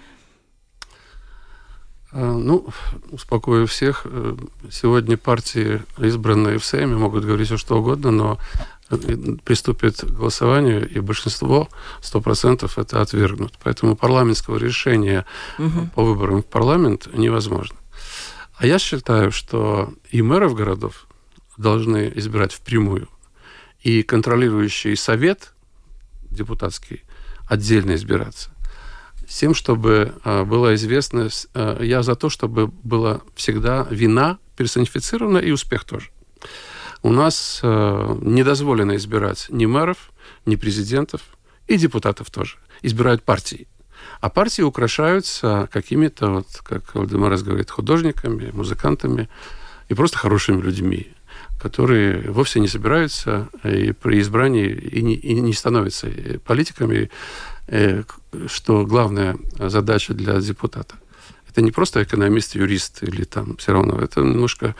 [2.11, 2.67] А, ну,
[3.11, 4.01] успокою всех.
[4.05, 4.35] Э,
[4.71, 8.39] сегодня партии, избранные в Сейме, могут говорить все что угодно, но
[8.89, 8.97] э,
[9.43, 11.69] приступит к голосованию, и большинство,
[12.01, 13.53] 100% это отвергнут.
[13.63, 15.25] Поэтому парламентского решения
[15.59, 15.89] угу.
[15.95, 17.77] по выборам в парламент невозможно.
[18.55, 21.07] А я считаю, что и мэров городов
[21.57, 23.07] должны избирать впрямую,
[23.81, 25.53] и контролирующий совет
[26.31, 27.03] депутатский
[27.47, 28.51] отдельно избираться.
[29.27, 35.37] С тем, чтобы э, было известно, э, я за то, чтобы была всегда вина персонифицирована
[35.37, 36.09] и успех тоже.
[37.03, 40.11] У нас э, не дозволено избирать ни мэров,
[40.45, 41.21] ни президентов,
[41.67, 42.57] и депутатов тоже.
[42.81, 43.67] Избирают партии.
[44.19, 49.29] А партии украшаются какими-то, вот, как Вальдемарес говорит, художниками, музыкантами
[49.87, 51.13] и просто хорошими людьми
[51.59, 56.07] которые вовсе не собираются и при избрании и не, и не становятся
[56.45, 57.09] политиками,
[57.67, 58.03] э,
[58.47, 60.95] что главная задача для депутата.
[61.49, 64.75] Это не просто экономист, юрист или там все равно, это немножко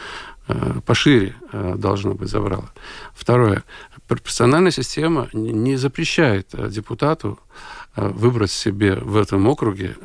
[0.48, 2.72] э, пошире э, должно быть забрало.
[3.14, 3.64] Второе.
[4.08, 7.40] Пропорциональная система не запрещает депутату
[7.96, 9.96] выбрать себе в этом округе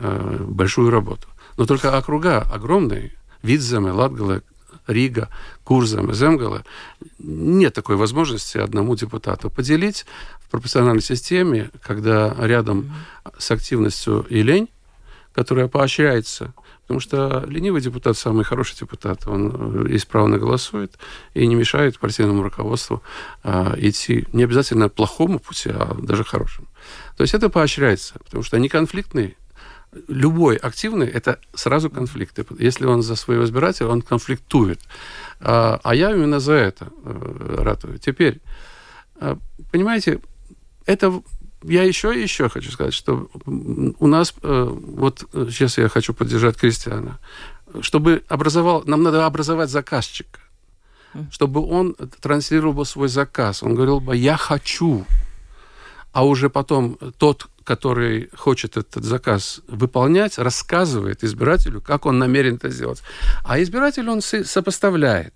[0.40, 1.28] большую работу.
[1.56, 4.42] Но только округа огромные, Видземе, Латгале,
[4.86, 5.28] Рига,
[5.64, 6.64] Курзам и Земгала,
[7.18, 10.06] нет такой возможности одному депутату поделить
[10.40, 12.92] в пропорциональной системе, когда рядом
[13.38, 14.68] с активностью и лень,
[15.34, 20.96] которая поощряется, потому что ленивый депутат самый хороший депутат, он э, исправно голосует
[21.34, 23.02] и не мешает партийному руководству
[23.42, 26.68] а, идти не обязательно плохому пути, а даже хорошему.
[27.16, 29.36] То есть это поощряется, потому что они конфликтные,
[30.08, 32.44] любой активный– это сразу конфликты.
[32.58, 34.80] Если он за своего избирателя, он конфликтует.
[35.40, 37.98] А, а я именно за это э, ратую.
[37.98, 38.40] Теперь,
[39.20, 39.36] э,
[39.70, 40.20] понимаете,
[40.86, 41.22] это
[41.62, 46.56] я еще и еще хочу сказать, что у нас, э, вот сейчас я хочу поддержать
[46.56, 47.18] Кристиана,
[47.80, 50.40] чтобы образовал, нам надо образовать заказчика,
[51.30, 53.62] чтобы он транслировал свой заказ.
[53.62, 55.06] Он говорил бы, я хочу,
[56.12, 62.68] а уже потом тот, который хочет этот заказ выполнять, рассказывает избирателю, как он намерен это
[62.68, 63.02] сделать.
[63.44, 65.34] А избиратель он сопоставляет.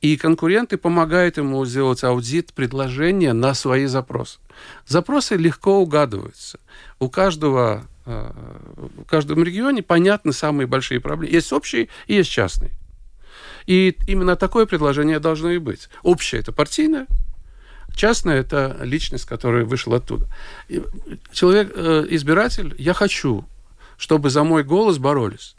[0.00, 4.38] И конкуренты помогают ему сделать аудит предложения на свои запросы.
[4.86, 6.60] Запросы легко угадываются.
[7.00, 8.30] У каждого э,
[8.76, 11.34] в каждом регионе понятны самые большие проблемы.
[11.34, 12.70] Есть общие и есть частные.
[13.66, 15.88] И именно такое предложение должно и быть.
[16.02, 17.06] Общее– это партийное,
[17.98, 20.28] Частное– это личность, которая вышла оттуда.
[21.32, 23.44] Человек, э, избиратель, я хочу,
[23.96, 25.56] чтобы за мой голос боролись.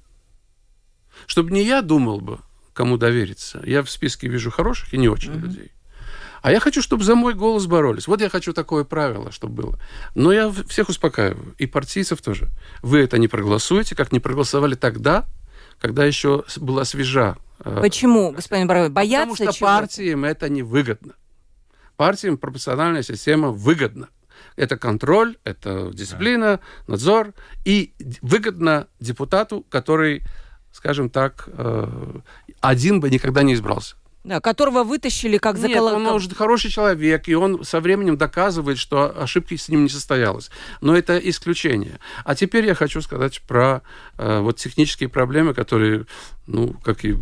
[1.28, 2.40] Чтобы не я думал бы,
[2.72, 3.62] кому довериться.
[3.66, 5.42] Я в списке вижу хороших и не очень mm-hmm.
[5.42, 5.72] людей.
[6.42, 8.08] А я хочу, чтобы за мой голос боролись.
[8.08, 9.80] Вот я хочу такое правило, чтобы было.
[10.16, 12.48] Но я всех успокаиваю, и партийцев тоже.
[12.82, 15.26] Вы это не проголосуете, как не проголосовали тогда,
[15.78, 17.36] когда еще была свежа.
[17.66, 18.88] Э, Почему, господин Боровой?
[18.88, 21.16] Боятся Потому что партиям это невыгодно.
[22.00, 24.08] Партиям пропорциональная система выгодна.
[24.56, 27.34] Это контроль, это дисциплина, надзор.
[27.66, 30.24] И выгодно депутату, который,
[30.72, 32.20] скажем так, э,
[32.62, 33.98] один бы никогда не избрался.
[34.24, 38.78] Да, которого вытащили как за Нет, он уже хороший человек, и он со временем доказывает,
[38.78, 40.52] что ошибки с ним не состоялось.
[40.80, 42.00] Но это исключение.
[42.24, 43.82] А теперь я хочу сказать про
[44.18, 46.06] э, вот технические проблемы, которые
[46.52, 47.16] ну, как и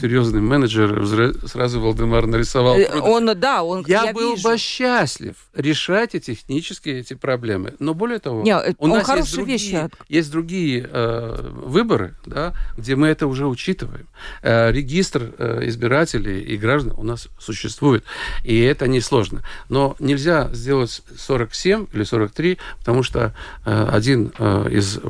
[0.00, 1.06] серьезный менеджер,
[1.46, 2.78] сразу Валдемар нарисовал.
[2.78, 3.84] Э, он, да, он.
[3.86, 4.48] Я, я был вижу.
[4.48, 7.74] бы счастлив решать эти технические эти проблемы.
[7.78, 9.90] Но более того, Не, э, у нас есть другие, вещи.
[10.08, 14.06] есть другие э, выборы, да, где мы это уже учитываем.
[14.42, 18.04] Э, регистр э, избирателей и граждан у нас существует,
[18.44, 19.42] и это несложно.
[19.68, 23.34] Но нельзя сделать 47 или 43, потому что
[23.66, 25.00] э, один э, из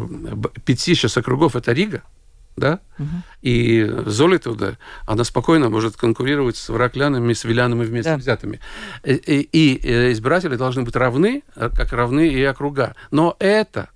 [0.64, 2.03] пяти сейчас округов это Рига
[2.57, 3.09] да, угу.
[3.43, 8.17] и Золитуда, она спокойно может конкурировать с враклянами, с вилянами вместе да.
[8.17, 8.61] взятыми.
[9.03, 12.95] И, и, и избиратели должны быть равны, как равны и округа.
[13.11, 13.90] Но это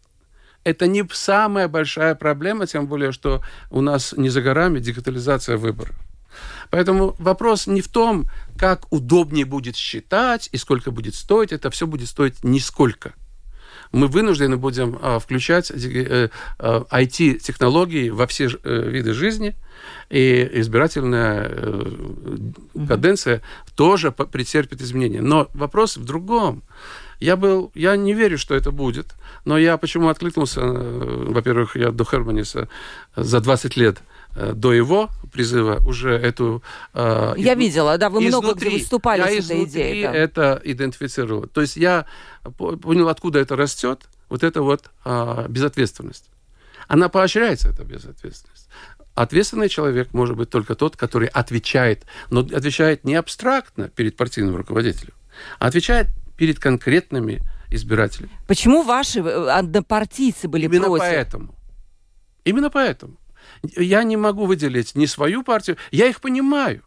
[0.64, 5.96] это не самая большая проблема, тем более, что у нас не за горами дигитализация выборов.
[6.70, 11.52] Поэтому вопрос не в том, как удобнее будет считать и сколько будет стоить.
[11.52, 13.14] Это все будет стоить нисколько
[13.92, 19.54] мы вынуждены будем а, включать IT-технологии э, а, во все э, виды жизни,
[20.10, 21.84] и избирательная э,
[22.86, 23.42] каденция
[23.76, 25.22] тоже претерпит изменения.
[25.22, 26.62] Но вопрос в другом.
[27.20, 32.04] Я был, я не верю, что это будет, но я почему откликнулся, во-первых, я до
[32.04, 32.68] Херманиса
[33.16, 33.98] за 20 лет
[34.54, 36.62] до его призыва уже эту...
[36.94, 37.58] Я из...
[37.58, 40.02] видела, да, вы изнутри, много где выступали я с этой идеей.
[40.04, 40.14] Да.
[40.14, 41.46] это идентифицировал.
[41.46, 42.06] То есть я
[42.56, 46.30] понял, откуда это растет, вот эта вот а, безответственность.
[46.86, 48.68] Она поощряется, эта безответственность.
[49.14, 55.12] Ответственный человек может быть только тот, который отвечает, но отвечает не абстрактно перед партийным руководителем,
[55.58, 58.30] а отвечает перед конкретными избирателями.
[58.46, 61.00] Почему ваши э, однопартийцы были Именно против?
[61.00, 61.54] поэтому.
[62.44, 63.16] Именно поэтому.
[63.76, 66.82] Я не могу выделить ни свою партию, я их понимаю.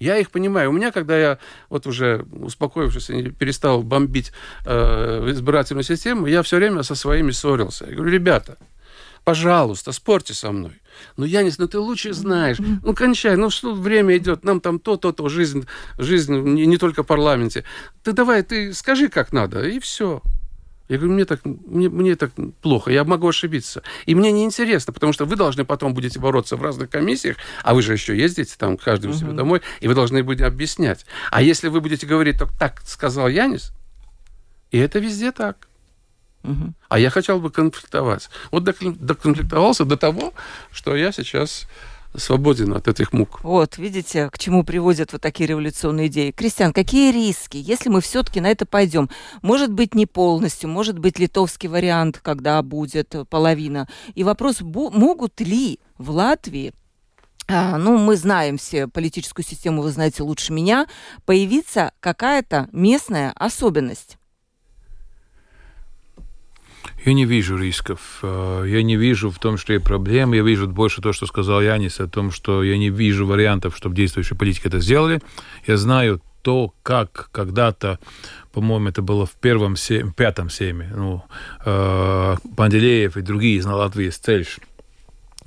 [0.00, 0.70] Я их понимаю.
[0.70, 1.38] У меня, когда я
[1.70, 3.06] вот уже успокоившись,
[3.38, 4.32] перестал бомбить
[4.66, 7.86] э, избирательную систему, я все время со своими ссорился.
[7.86, 8.58] Я говорю, ребята,
[9.24, 10.72] пожалуйста, спорьте со мной.
[11.16, 12.58] Ну, Янис, ну ты лучше знаешь.
[12.58, 15.66] Ну, кончай, ну что время идет, нам там то, то, то, жизнь,
[15.98, 17.64] жизнь не, не только в парламенте.
[18.02, 20.22] Ты давай, ты скажи, как надо, и все.
[20.88, 23.82] Я говорю, мне так, мне, мне так плохо, я могу ошибиться.
[24.04, 27.80] И мне неинтересно, потому что вы должны потом будете бороться в разных комиссиях, а вы
[27.80, 29.36] же еще ездите там каждый у себя угу.
[29.36, 31.06] домой, и вы должны будете объяснять.
[31.30, 33.72] А если вы будете говорить, так, так сказал Янис,
[34.70, 35.68] и это везде так.
[36.42, 36.74] Угу.
[36.90, 38.28] А я хотел бы конфликтовать.
[38.50, 40.34] Вот доконфликтовался до того,
[40.70, 41.66] что я сейчас
[42.16, 43.40] свободен от этих мук.
[43.42, 46.30] Вот, видите, к чему приводят вот такие революционные идеи.
[46.30, 49.10] Кристиан, какие риски, если мы все-таки на это пойдем?
[49.42, 53.88] Может быть, не полностью, может быть, литовский вариант, когда будет половина.
[54.14, 56.72] И вопрос, могут ли в Латвии
[57.46, 60.86] а, ну, мы знаем все политическую систему, вы знаете лучше меня,
[61.26, 64.16] появиться какая-то местная особенность.
[67.04, 68.20] Я не вижу рисков.
[68.22, 70.36] Э, я не вижу в том, что есть проблемы.
[70.36, 73.94] Я вижу больше то, что сказал Янис, о том, что я не вижу вариантов, чтобы
[73.94, 75.20] действующие политики это сделали.
[75.66, 77.98] Я знаю то, как когда-то,
[78.52, 81.22] по-моему, это было в первом, сем, пятом семе, ну,
[81.64, 84.58] э, Панделеев и другие из Латвии, Цельш,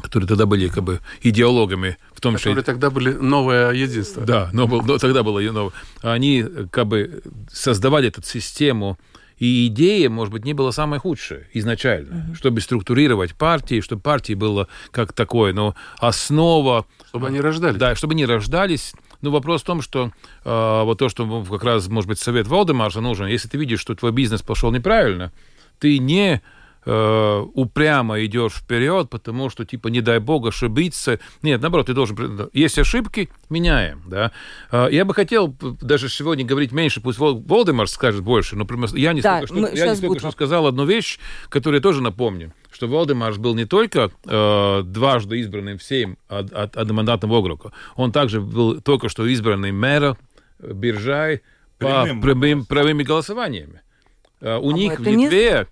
[0.02, 2.72] которые тогда были как бы идеологами в том, которые что...
[2.72, 4.24] тогда были новое единство.
[4.24, 5.74] Да, но, но тогда было новое.
[6.02, 8.98] Они как бы создавали эту систему
[9.40, 12.36] и идея, может быть, не была самая худшая изначально, угу.
[12.36, 16.86] чтобы структурировать партии, чтобы партии было как такое, но основа...
[17.08, 17.78] Чтобы они рождались.
[17.78, 18.94] Да, чтобы они рождались.
[19.22, 20.12] Но вопрос в том, что
[20.44, 23.96] э, вот то, что как раз, может быть, совет Валдемарса нужен, если ты видишь, что
[23.96, 25.32] твой бизнес пошел неправильно,
[25.80, 26.42] ты не
[26.88, 31.20] э, упрямо идешь вперед, потому что, типа, не дай бог ошибиться.
[31.42, 32.50] Нет, наоборот, ты должен...
[32.54, 34.32] Есть ошибки, меняем, да.
[34.72, 39.22] Э, я бы хотел даже сегодня говорить меньше, пусть Волдемар скажет больше, но я не
[39.22, 41.20] да, только, что, я не только что сказал одну вещь,
[41.50, 46.54] которую я тоже напомню что Волдемарш был не только э, дважды избранным в Сейм от,
[46.54, 50.16] от одномандатного округа, он также был только что избранный мэром
[50.60, 51.42] Биржай
[51.80, 53.82] по прямым, прямыми голосованиями.
[54.40, 55.68] Uh, у а них в Литве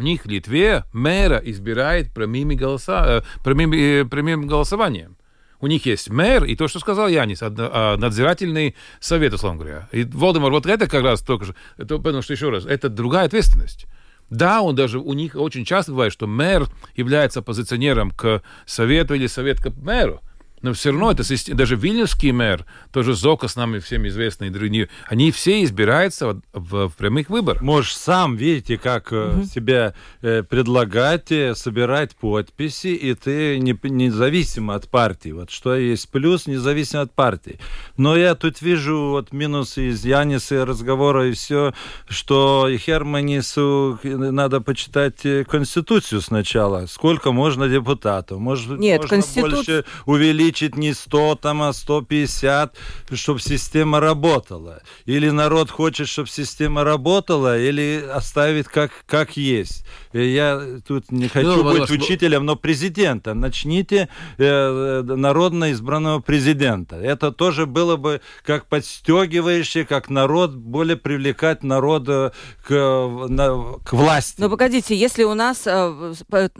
[0.00, 5.18] У них Литве мэра избирает прямыми, голоса, э, прямыми, прямым голосованием.
[5.60, 9.88] У них есть мэр, и то, что сказал Янис, а, надзирательный совет, условно говоря.
[9.92, 13.26] И Волдемар, вот это как раз только что, это, потому что, еще раз, это другая
[13.26, 13.84] ответственность.
[14.30, 19.26] Да, он даже, у них очень часто бывает, что мэр является оппозиционером к совету или
[19.26, 20.22] совет к мэру.
[20.62, 25.30] Но все равно это даже Вильнюсский мэр, тоже Зока с нами всем известный, другие, они
[25.30, 27.62] все избираются в, в, в прямых выборах.
[27.62, 29.44] Можешь сам, видите, как угу.
[29.44, 35.30] себя э, предлагать, э, собирать подписи, и ты не, независимо от партии.
[35.30, 37.58] Вот что есть плюс, независимо от партии.
[37.96, 41.72] Но я тут вижу вот минусы из Яниса разговора и все,
[42.06, 46.84] что Херманису надо почитать Конституцию сначала.
[46.86, 48.38] Сколько можно депутатов?
[48.40, 49.54] Может, Нет, можно Конституция...
[49.54, 52.74] больше увеличить увеличить не 100, там, а 150,
[53.12, 54.82] чтобы система работала.
[55.06, 59.84] Или народ хочет, чтобы система работала, или оставить как, как есть.
[60.12, 63.34] Я тут не хочу ну, быть учителем, но президента.
[63.34, 64.08] Начните
[64.38, 66.96] э, народно избранного президента.
[66.96, 74.40] Это тоже было бы как подстегивающее, как народ, более привлекать народ к, на, к власти.
[74.40, 76.14] Но погодите, если у нас э,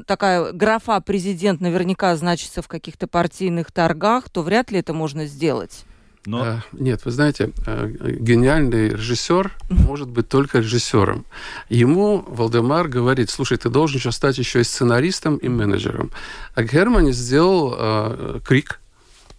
[0.07, 5.85] такая графа президент наверняка значится в каких-то партийных торгах, то вряд ли это можно сделать.
[6.27, 6.43] Но...
[6.43, 11.25] А, нет, вы знаете, а, гениальный режиссер может быть только режиссером.
[11.71, 16.11] Ему Валдемар говорит, слушай, ты должен еще стать еще и сценаристом и менеджером.
[16.55, 18.81] А Германи сделал э, крик,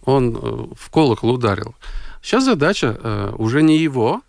[0.04, 0.38] он э,
[0.76, 1.76] в колокол ударил.
[2.20, 4.22] Сейчас задача э, уже не его,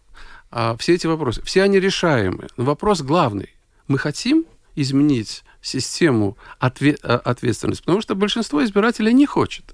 [0.51, 1.41] а все эти вопросы.
[1.41, 2.49] Все они решаемы.
[2.57, 3.49] Но вопрос главный.
[3.87, 4.45] Мы хотим
[4.75, 9.72] изменить систему отве- ответственности, потому что большинство избирателей не хочет.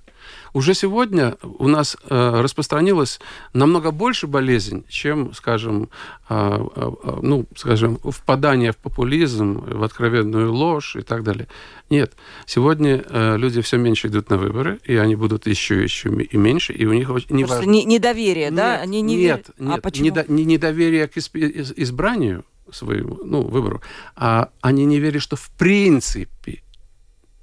[0.53, 3.19] Уже сегодня у нас э, распространилась
[3.53, 5.89] намного больше болезнь, чем, скажем,
[6.29, 11.47] э, э, ну, скажем, впадание в популизм, в откровенную ложь и так далее.
[11.89, 12.13] Нет,
[12.45, 16.73] сегодня э, люди все меньше идут на выборы, и они будут еще еще и меньше,
[16.73, 17.71] и у них не Просто важно...
[17.71, 18.81] недоверие, нет, да?
[18.81, 19.67] Они не нет, вер...
[19.67, 20.05] нет, а почему?
[20.05, 20.25] Недо...
[20.27, 23.81] не недоверие к избранию своему, ну, выбору,
[24.15, 26.61] а они не верят, что в принципе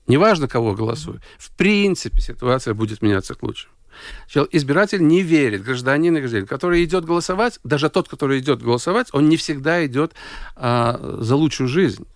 [0.06, 1.20] Неважно, кого голосую.
[1.38, 3.74] В принципе, ситуация будет меняться к лучшему.
[4.52, 9.28] Избиратель не верит, гражданин и гражданин, который идет голосовать, даже тот, который идет голосовать, он
[9.28, 10.12] не всегда идет
[10.54, 12.06] а, за лучшую жизнь.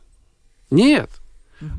[0.70, 1.10] Нет.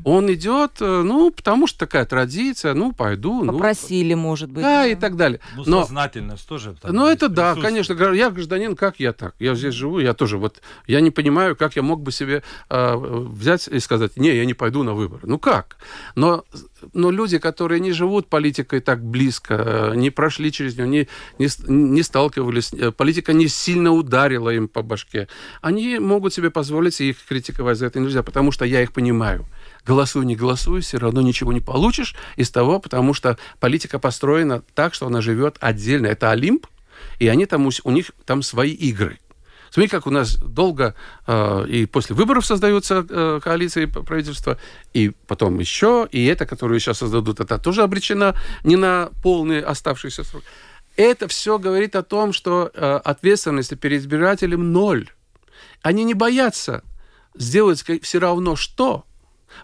[0.04, 3.44] Он идет, э, ну, потому что такая традиция, ну, пойду.
[3.44, 3.52] Ну.
[3.52, 4.62] Попросили, ну, может быть.
[4.62, 5.40] Да, да, и так далее.
[5.56, 6.76] Ну, Но, сознательность тоже.
[6.84, 7.92] Ну, это да, конечно.
[8.12, 9.34] Я гражданин, как я так?
[9.38, 12.96] Я здесь живу, я тоже вот, я не понимаю, как я мог бы себе э,
[12.96, 15.22] взять и сказать, не, я не пойду на выборы.
[15.24, 15.76] Ну, как?
[16.14, 16.44] Но,
[16.92, 21.48] но люди, которые не живут политикой так близко, э, не прошли через нее, не, не,
[21.68, 25.28] не сталкивались, э, политика не сильно ударила им по башке,
[25.60, 29.46] они могут себе позволить их критиковать за это нельзя, потому что я их понимаю
[29.84, 34.94] голосуй, не голосуй, все равно ничего не получишь из того, потому что политика построена так,
[34.94, 36.06] что она живет отдельно.
[36.06, 36.66] Это Олимп,
[37.18, 39.18] и они там, у них там свои игры.
[39.70, 40.94] Смотри, как у нас долго
[41.26, 44.58] э, и после выборов создаются э, коалиции правительства,
[44.92, 50.24] и потом еще, и это, которую сейчас создадут, это тоже обречено не на полный оставшийся
[50.24, 50.42] срок.
[50.96, 55.08] Это все говорит о том, что э, ответственности перед избирателем ноль.
[55.80, 56.84] Они не боятся
[57.34, 59.06] сделать все равно что,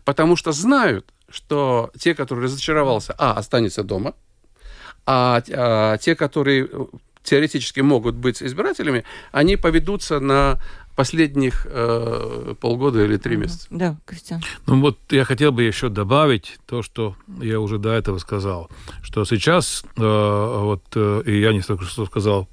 [0.05, 4.15] потому что знают, что те, которые разочаровался, а, останется дома,
[5.07, 6.87] а, а те, которые э,
[7.23, 10.61] теоретически могут быть избирателями, они поведутся на
[10.97, 13.69] последних э, полгода или три месяца.
[13.71, 14.43] Да, Кристиан.
[14.67, 18.69] Ну вот я хотел бы еще добавить то, что я уже до этого сказал,
[19.01, 22.49] что сейчас, э, вот э, и я не столько что сказал,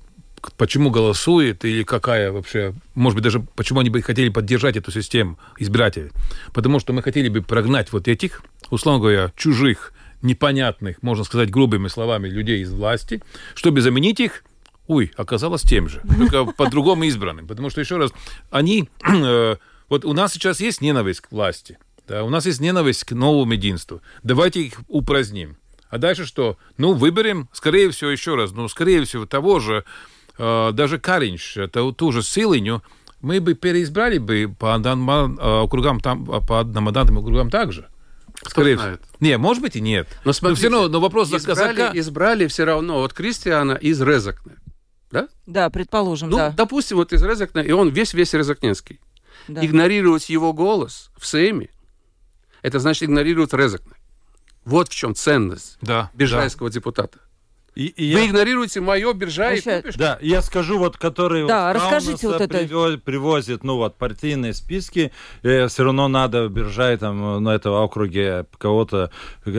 [0.53, 5.38] почему голосует или какая вообще, может быть, даже почему они бы хотели поддержать эту систему
[5.58, 6.12] избирателей.
[6.53, 11.88] Потому что мы хотели бы прогнать вот этих, условно говоря, чужих, непонятных, можно сказать грубыми
[11.88, 13.21] словами, людей из власти,
[13.55, 14.43] чтобы заменить их
[14.88, 17.47] Ой, оказалось тем же, только по-другому избранным.
[17.47, 18.12] Потому что, еще раз,
[18.51, 18.89] они...
[19.08, 19.55] Э,
[19.88, 21.77] вот у нас сейчас есть ненависть к власти,
[22.08, 24.01] да, у нас есть ненависть к новому единству.
[24.23, 25.58] Давайте их упраздним.
[25.89, 26.58] А дальше что?
[26.77, 29.86] Ну, выберем, скорее всего, еще раз, ну, скорее всего, того же
[30.38, 32.81] даже Каринч, это ту же Силыню,
[33.21, 37.90] мы бы переизбрали бы по одним э, округам, там, по одномандатным округам также.
[38.48, 38.98] Скорее всего.
[39.19, 40.08] Не, может быть и нет.
[40.23, 44.02] Но, смотрите, но все равно, но вопрос избрали, за избрали все равно вот Кристиана из
[44.02, 44.54] Резакна.
[45.12, 45.27] Да?
[45.46, 46.50] Да, предположим, ну, да.
[46.52, 49.00] допустим, вот из Резакна, и он весь-весь Резакненский.
[49.48, 49.65] Да.
[49.65, 51.69] Игнорировать его голос в Сейме,
[52.62, 53.96] это значит игнорировать Резакна.
[54.65, 56.73] Вот в чем ценность да, бежайского да.
[56.73, 57.19] депутата.
[57.76, 58.28] И, и Вы я...
[58.28, 59.96] игнорируете мое биржа и купишь?
[59.96, 62.58] Да, я скажу, вот который да, вот расскажите вот это.
[62.58, 65.12] Привозит, привозит, ну вот, партийные списки,
[65.44, 69.12] э, все равно надо биржа там на этом округе кого-то,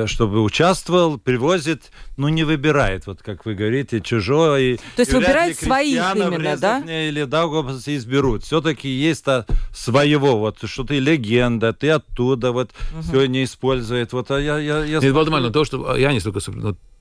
[0.07, 4.81] чтобы участвовал, привозит, ну не выбирает, вот как вы говорите, чужой.
[4.97, 6.79] То есть выбирает своих именно, да?
[6.79, 8.45] Или Даугавпилсе изберут.
[8.45, 9.45] Все-таки есть -то
[9.75, 13.03] своего, вот, что ты легенда, ты оттуда, вот, угу.
[13.03, 14.15] все не использует.
[14.15, 16.41] Вот, а я, я, я Нет, но то, что я не столько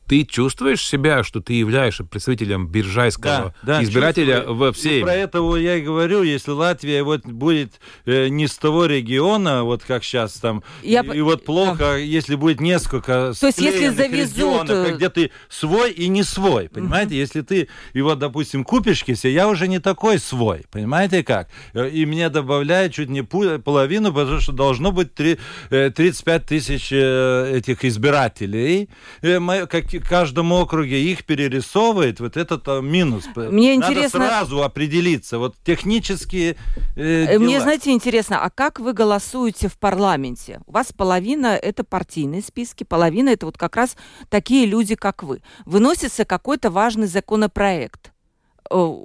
[0.07, 4.57] ты чувствуешь себя, что ты являешься представителем биржайского да, да, избирателя чувствую.
[4.57, 5.01] во всей...
[5.01, 9.83] про это я и говорю, если Латвия вот будет э, не с того региона, вот
[9.83, 11.01] как сейчас там, я...
[11.01, 11.95] и, и вот плохо, да.
[11.97, 14.35] если будет несколько То есть если завезут...
[14.35, 17.15] регионов, э, где ты свой и не свой, понимаете?
[17.15, 17.15] Угу.
[17.15, 21.49] Если ты его, допустим, купишь кисе, я уже не такой свой, понимаете как?
[21.73, 25.39] Э, и мне добавляют чуть не половину, потому что должно быть 3,
[25.69, 28.89] 35 э, тысяч этих избирателей,
[29.21, 33.25] как каждом округе их перерисовывает, вот этот минус.
[33.35, 34.27] Мне Надо интересно...
[34.27, 35.39] сразу определиться.
[35.39, 36.55] Вот технические
[36.95, 40.61] э, э, Мне, знаете, интересно, а как вы голосуете в парламенте?
[40.65, 43.95] У вас половина это партийные списки, половина это вот как раз
[44.29, 45.41] такие люди, как вы.
[45.65, 48.11] Выносится какой-то важный законопроект.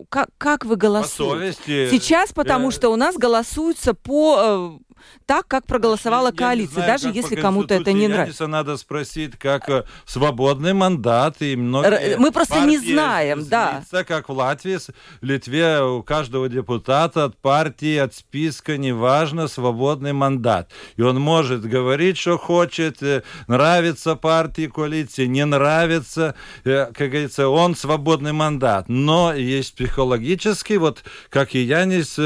[0.08, 1.24] Как, как вы голосуете?
[1.24, 1.90] По совести.
[1.90, 2.72] Сейчас, потому э...
[2.72, 4.89] что у нас голосуются по э,
[5.26, 8.46] так, как проголосовала я коалиция, знаю, даже если кому-то это не нравится.
[8.46, 13.82] Надо спросить, как э, свободный мандат и многие Мы просто не знаем, да.
[14.06, 20.70] Как в Латвии, в Литве у каждого депутата от партии, от списка, неважно, свободный мандат.
[20.96, 26.34] И он может говорить, что хочет, э, нравится партии, коалиции, не нравится,
[26.64, 28.88] э, как говорится, он свободный мандат.
[28.88, 32.18] Но есть психологический, вот как и Янис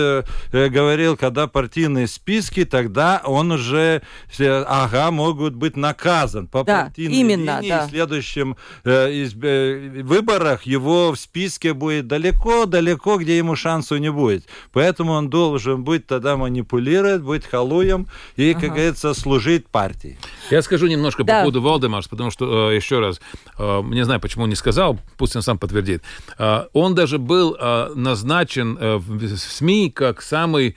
[0.53, 4.03] говорил, когда партийные списки тогда он уже,
[4.39, 7.71] ага, могут быть наказан по да, партийной именно, линии.
[7.71, 7.87] Да.
[7.87, 14.11] В следующем э, из, э, выборах его в списке будет далеко-далеко, где ему шансу не
[14.11, 14.47] будет.
[14.73, 18.07] Поэтому он должен быть тогда манипулировать, быть халуем
[18.37, 18.61] и, ага.
[18.61, 20.19] как говорится, служить партии.
[20.51, 21.35] Я скажу немножко да.
[21.35, 23.21] по поводу Валдемарс, потому что, э, еще раз,
[23.59, 26.03] э, не знаю, почему он не сказал, пусть он сам подтвердит.
[26.39, 30.77] Э, он даже был э, назначен э, в СМИ как самый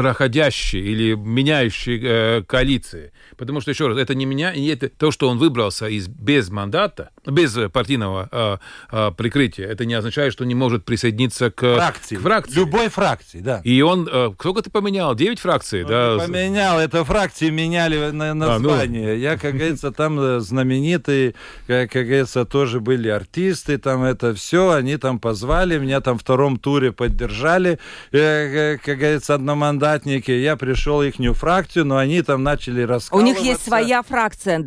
[0.00, 3.12] проходящие или меняющие э, коалиции.
[3.36, 6.48] Потому что, еще раз, это не меня, и это то, что он выбрался из, без
[6.48, 8.56] мандата, без партийного э,
[8.92, 12.16] э, прикрытия, это не означает, что не может присоединиться к фракции.
[12.16, 12.54] К фракции.
[12.54, 13.60] Любой фракции, да.
[13.62, 15.14] И он, э, сколько ты поменял?
[15.14, 16.16] Девять фракций, ну, да?
[16.18, 19.12] Поменял, это фракции меняли на название.
[19.12, 19.20] А, ну...
[19.20, 21.34] Я, как говорится, там э, знаменитые,
[21.66, 26.22] как, как говорится, тоже были артисты, там это все, они там позвали, меня там в
[26.22, 27.78] втором туре поддержали,
[28.12, 32.82] э, э как говорится, одномандатные мандатники, я пришел в их фракцию, но они там начали
[32.82, 33.22] рассказывать.
[33.22, 34.64] У них есть своя фракция.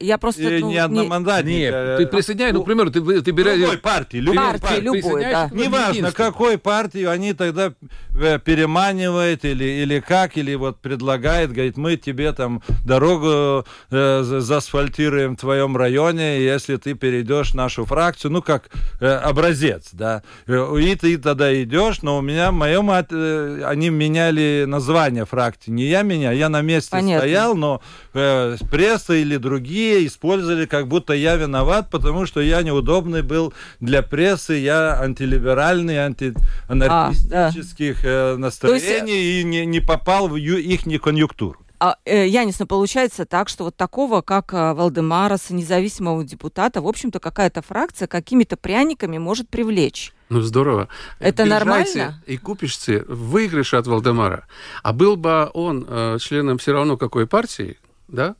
[0.00, 0.42] Я просто...
[0.42, 1.50] Ну, не одномандатник.
[1.50, 3.58] Нет, а, ты присоединяй, ну, к примеру, ты, ты берешь...
[3.58, 4.16] Любой партии.
[4.18, 4.80] Любой партии, партии.
[4.80, 5.50] любой, да.
[5.52, 7.72] Неважно, какой партии они тогда
[8.14, 15.36] э, переманивают или, или как, или вот предлагает, говорит, мы тебе там дорогу э, заасфальтируем
[15.36, 18.70] в твоем районе, если ты перейдешь нашу фракцию, ну, как
[19.00, 20.22] э, образец, да.
[20.46, 25.24] Э, и ты тогда идешь, но у меня, в моем, э, они меняют меняли название
[25.24, 25.70] фракции.
[25.70, 27.18] Не я меня, я на месте Понятно.
[27.18, 27.80] стоял, но
[28.14, 34.02] э, пресса или другие использовали, как будто я виноват, потому что я неудобный был для
[34.02, 38.08] прессы, я антилиберальный, антианархистических а, да.
[38.10, 39.44] Э, настроений есть...
[39.44, 41.59] и не, не попал в их конъюнктуру.
[41.82, 46.86] А, э, Янис, ну получается так, что вот такого, как э, Валдемараса, независимого депутата, в
[46.86, 50.12] общем-то, какая-то фракция какими-то пряниками может привлечь.
[50.28, 50.88] Ну, здорово.
[51.20, 52.22] Это нормально?
[52.26, 54.46] И купишься выигрыш от Валдемара.
[54.82, 57.78] А был бы он э, членом все равно какой партии,
[58.08, 58.36] да,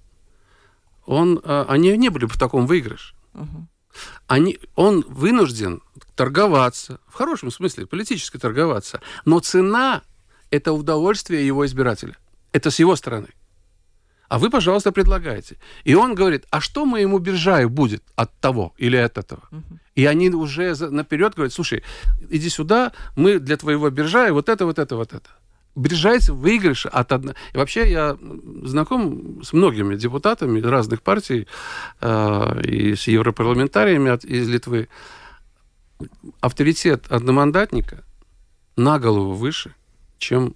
[1.07, 3.14] он, э, они не были бы в таком выигрыше.
[3.32, 3.66] Угу.
[4.26, 5.80] Они, он вынужден
[6.14, 10.03] торговаться, в хорошем смысле, политически торговаться, но цена–
[10.51, 12.16] это удовольствие его избирателя.
[12.53, 13.29] Это с его стороны.
[14.31, 15.57] А вы, пожалуйста, предлагаете.
[15.83, 19.43] И он говорит, а что моему биржаю будет от того или от этого?
[19.51, 19.79] Угу.
[19.97, 21.83] И они уже наперед говорят, слушай,
[22.31, 25.29] иди сюда, мы для твоего биржая вот это, вот это, вот это.
[25.75, 27.37] Биржайцы выигрыш от одного.
[27.53, 28.17] И вообще я
[28.63, 31.49] знаком с многими депутатами разных партий
[32.01, 34.89] э, и с европарламентариями от, из Литвы.
[36.41, 38.05] Авторитет одномандатника
[38.77, 39.75] на голову выше,
[40.19, 40.55] чем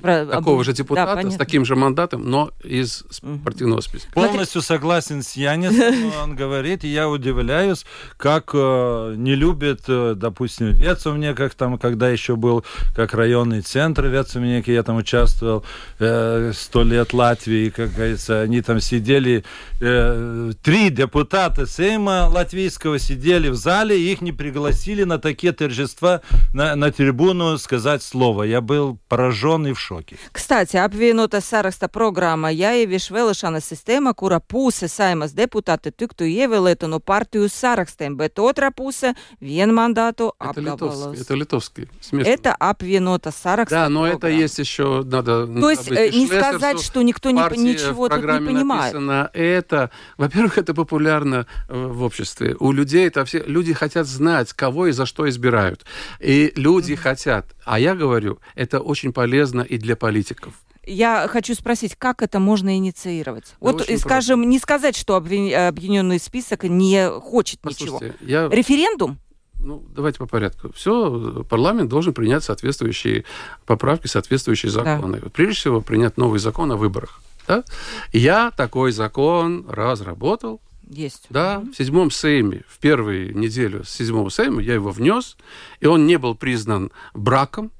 [0.00, 0.26] Про...
[0.26, 3.04] такого же депутата да, с таким же мандатом, но из
[3.44, 4.10] партийного списка.
[4.12, 7.84] Полностью согласен с Янисом, он говорит, и я удивляюсь,
[8.16, 10.74] как э, не любит, э, допустим,
[11.16, 15.64] мне как там, когда еще был как районный центр Вецумнеки, я там участвовал
[15.98, 19.44] э, сто э, лет Латвии, как говорится, они там сидели,
[19.80, 26.20] э, три депутата Сейма латвийского сидели в зале, их не пригласили на такие торжества
[26.52, 28.44] на, на трибуну сказать слово.
[28.44, 30.18] Я был поражен и в šoki.
[30.34, 37.48] Kstати, apvienotā saraksta programmā jāievieš vēlēšana sistēma, kura puse saimas deputāti tiktu ievēlēta no partiju
[37.52, 41.20] sarakstiem, bet otra puse vienmандату apgabalos.
[41.20, 41.88] Это литовский.
[42.00, 42.32] Смешно.
[42.32, 44.18] Это apvienotā saraksta Да, но программа.
[44.18, 45.46] это есть еще, надо...
[45.46, 48.94] То есть э, не сказать, что никто не, ничего тут не понимает.
[48.94, 52.56] Написано, это, во-первых, это популярно э, в обществе.
[52.58, 55.84] У людей это все, люди хотят знать, кого и за что избирают.
[56.20, 56.96] И люди mm-hmm.
[56.96, 57.46] хотят.
[57.64, 60.54] А я говорю, это очень полезно и для политиков.
[60.84, 63.56] Я хочу спросить, как это можно инициировать?
[63.60, 64.50] Да вот, скажем, просто.
[64.50, 68.30] не сказать, что объединенный список не хочет Послушайте, ничего.
[68.30, 68.48] Я...
[68.48, 69.18] Референдум?
[69.58, 70.72] Ну, давайте по порядку.
[70.74, 73.24] Все, парламент должен принять соответствующие
[73.64, 75.18] поправки, соответствующие законы.
[75.20, 75.28] Да.
[75.30, 77.20] Прежде всего, принять новый закон о выборах.
[77.48, 77.64] Да?
[78.12, 80.60] Я такой закон разработал.
[80.88, 81.26] Есть.
[81.30, 81.72] Да, mm-hmm.
[81.72, 85.36] в седьмом Сейме, в первую неделю седьмого Сейма я его внес,
[85.80, 87.72] и он не был признан браком,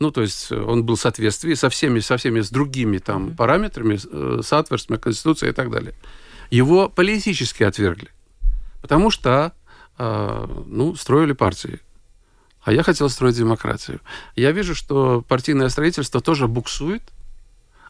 [0.00, 3.28] ну, то есть э, он был в соответствии со всеми, со всеми с другими там
[3.28, 3.36] mm-hmm.
[3.36, 5.94] параметрами, э, соответственно, Конституции и так далее.
[6.50, 8.08] Его политически отвергли,
[8.80, 9.52] потому что,
[9.98, 11.80] э, ну, строили партии.
[12.62, 14.00] А я хотел строить демократию.
[14.36, 17.02] Я вижу, что партийное строительство тоже буксует,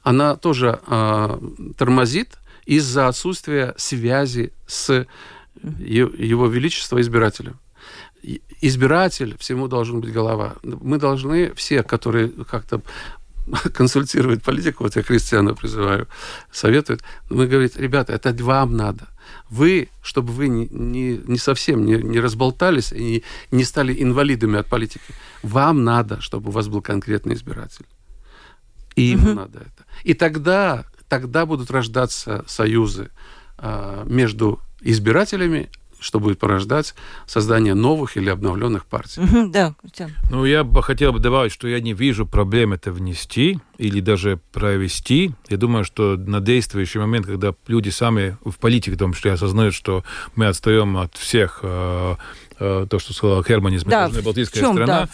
[0.02, 1.38] она тоже э,
[1.76, 5.06] тормозит из-за отсутствия связи с
[5.62, 7.58] его величество избирателем
[8.60, 10.56] избиратель, всему должен быть голова.
[10.62, 12.82] Мы должны все, которые как-то
[13.74, 16.08] консультируют политику, вот я Кристиана призываю,
[16.52, 19.08] советуют, мы говорим, ребята, это вам надо.
[19.50, 24.66] Вы, чтобы вы не, не, не совсем не, не разболтались и не стали инвалидами от
[24.66, 27.86] политики, вам надо, чтобы у вас был конкретный избиратель.
[28.96, 29.84] И ему надо это.
[30.02, 33.10] И тогда, тогда будут рождаться союзы
[33.58, 36.94] э, между избирателями, что будет порождать
[37.26, 39.20] создание новых или обновленных партий.
[39.50, 39.74] Да,
[40.30, 44.40] Ну, я бы хотел бы добавить, что я не вижу проблем это внести или даже
[44.52, 45.32] провести.
[45.48, 49.74] Я думаю, что на действующий момент, когда люди сами в политике, в том числе, осознают,
[49.74, 52.16] что мы отстаем от всех, э,
[52.58, 55.08] э, то, что сказал Херманис, мы да, Балтийская чем, страна, да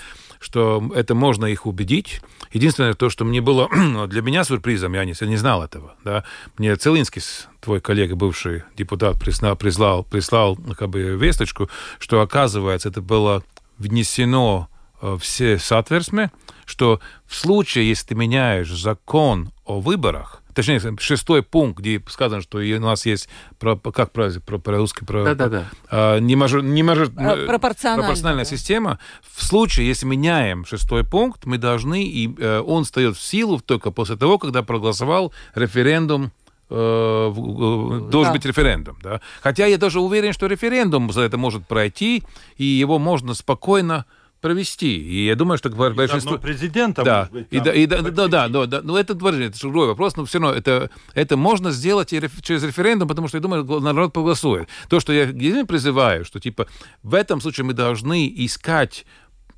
[0.45, 2.20] что это можно их убедить.
[2.53, 3.70] Единственное, то, что мне было
[4.09, 5.95] для меня сюрпризом, я не, я не знал этого.
[6.05, 6.24] Да?
[6.59, 7.22] Мне Целинский,
[7.61, 13.42] твой коллега, бывший депутат, прислал, прислал, прислал как бы, весточку, что, оказывается, это было
[13.78, 14.68] внесено
[15.01, 16.30] э, все соответственно,
[16.66, 22.59] что в случае, если ты меняешь закон о выборах, точнее, шестой пункт, где сказано, что
[22.59, 23.29] у нас есть,
[23.59, 25.65] про, как правильно, про, про русский, про, да, да, да.
[25.91, 28.51] А, не мажор, не мажор, а, пропорциональная, пропорциональная да.
[28.51, 28.99] система.
[29.23, 33.91] В случае, если меняем шестой пункт, мы должны, и э, он встает в силу только
[33.91, 36.33] после того, когда проголосовал референдум
[36.71, 38.33] э, должен да.
[38.33, 38.99] быть референдум.
[39.03, 39.21] Да?
[39.43, 42.23] Хотя я тоже уверен, что референдум за это может пройти,
[42.57, 44.07] и его можно спокойно
[44.45, 44.99] провести.
[44.99, 46.36] И я думаю, что большинство...
[46.36, 47.30] президента да.
[47.32, 50.26] Быть, и, да, и, да, да, да, да, да, но это, это другой вопрос, но
[50.26, 54.12] все равно это, это можно сделать и реф, через референдум, потому что, я думаю, народ
[54.12, 54.68] проголосует.
[54.90, 55.28] То, что я
[55.64, 56.66] призываю, что, типа,
[57.03, 59.07] в этом случае мы должны искать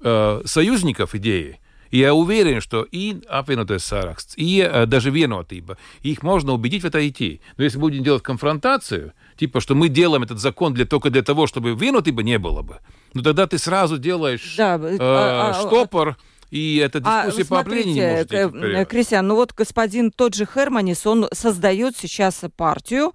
[0.02, 1.58] э, союзников идеи,
[1.90, 7.06] я уверен, что и apvienotais saraksts, и э, даже vienotība, их можно убедить в это
[7.06, 7.40] идти.
[7.56, 11.46] Но если будем делать конфронтацию, типа, что мы делаем этот закон для, только для того,
[11.46, 12.78] чтобы vienotība не было бы,
[13.14, 16.16] ну тогда ты сразу делаешь да, э, а, а, штопор,
[16.50, 20.34] и эта а, дискуссия а, по смотрите, не может идти Кристиан, ну вот господин тот
[20.34, 23.14] же Херманис, он создает сейчас партию, Э,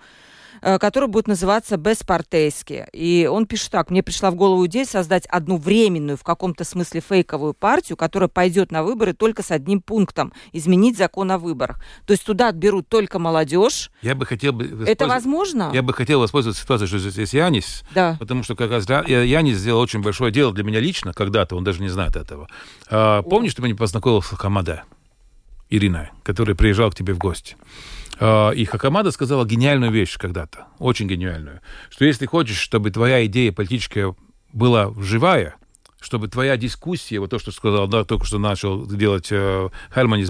[0.62, 2.88] который будет называться «Беспартейски».
[2.94, 3.90] И он пишет так.
[3.90, 8.72] «Мне пришла в голову идея создать одну временную, в каком-то смысле фейковую партию, которая пойдет
[8.72, 11.82] на выборы только с одним пунктом– изменить закон о выборах».
[12.06, 13.92] То есть туда отберут только молодежь.
[14.02, 14.86] Я бы хотел бы...
[14.88, 15.72] Это возможно?
[15.74, 17.84] Я бы хотел воспользоваться ситуацией, что здесь Янис.
[17.94, 18.18] Да.
[18.20, 21.82] Потому что как раз Янис сделал очень большое дело для меня лично когда-то, он даже
[21.82, 22.48] не знает этого.
[22.90, 24.84] А, помнишь, ты меня познакомился с Хамаде?
[25.70, 27.56] Ирина, который приезжал к тебе в гости.
[28.24, 31.60] А, и Хакамада сказала гениальную вещь когда-то, очень гениальную,
[31.90, 34.16] что если хочешь, чтобы твоя идея политическая
[34.54, 35.56] была живая,
[36.00, 39.70] чтобы твоя дискуссия, вот то, что сказал, да, только что начал делать э,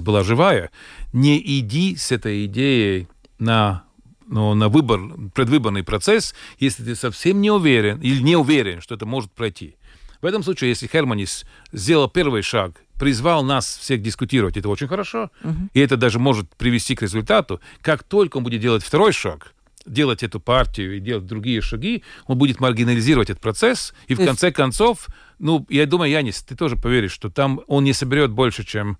[0.00, 0.70] была живая,
[1.12, 3.84] не иди с этой идеей на
[4.26, 5.00] ну, на выбор,
[5.34, 9.76] предвыборный процесс, если ты совсем не уверен или не уверен, что это может пройти.
[10.22, 15.30] В этом случае, если Херманис сделал первый шаг, призвал нас всех дискутировать, это очень хорошо,
[15.42, 15.68] угу.
[15.74, 17.60] и это даже может привести к результату.
[17.80, 19.52] Как только он будет делать второй шаг,
[19.84, 24.28] делать эту партию и делать другие шаги, он будет маргинализировать этот процесс, и в есть...
[24.28, 25.08] конце концов,
[25.40, 28.98] ну, я думаю, Янис, ты тоже поверишь, что там он не соберет больше, чем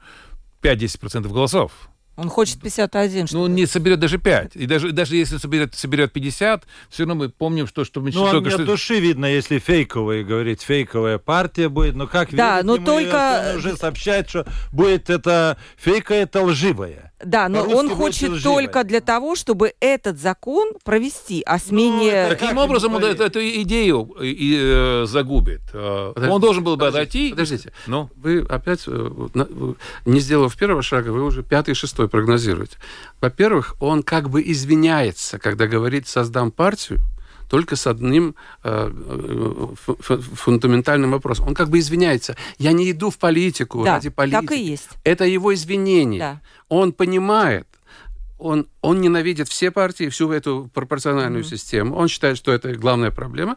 [0.63, 1.89] 5-10% голосов.
[2.23, 3.27] Он хочет 51.
[3.33, 4.55] Ну, он не соберет даже 5.
[4.55, 8.31] И даже, даже если соберет, соберет 50, все равно мы помним, что, что мы Ну,
[8.31, 8.65] только что...
[8.65, 11.97] души видно, если фейковая, говорить, фейковая партия будет.
[11.97, 13.51] Но как да, но только...
[13.51, 17.13] Он уже сообщает, что будет это фейка, это лживая.
[17.25, 22.29] Да, но он хочет только для того, чтобы этот закон провести о смене...
[22.29, 25.61] Ну, таким образом он эту, эту идею и, э, загубит.
[25.73, 27.31] Э, Подождите, он должен был бы отойти.
[27.31, 28.11] Подождите, ну?
[28.17, 32.77] вы опять, э, не сделав первого шага, вы уже пятый, шестой прогнозируете.
[33.21, 37.01] Во-первых, он как бы извиняется, когда говорит «создам партию»,
[37.49, 38.35] только с одним
[38.65, 38.91] э,
[39.75, 41.49] фундаментальным вопросом.
[41.49, 42.35] Он как бы извиняется.
[42.59, 44.41] Я не иду в политику да, ради политики.
[44.41, 44.89] Так и есть.
[45.05, 46.19] Это его извинение.
[46.19, 46.41] Да.
[46.71, 47.67] Он понимает,
[48.39, 51.49] он, он ненавидит все партии, всю эту пропорциональную mm-hmm.
[51.49, 51.97] систему.
[51.97, 53.57] Он считает, что это главная проблема.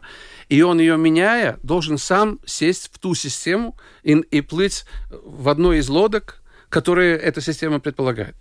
[0.50, 5.78] И он ее меняя, должен сам сесть в ту систему и, и плыть в одной
[5.78, 8.34] из лодок, которые эта система предполагает.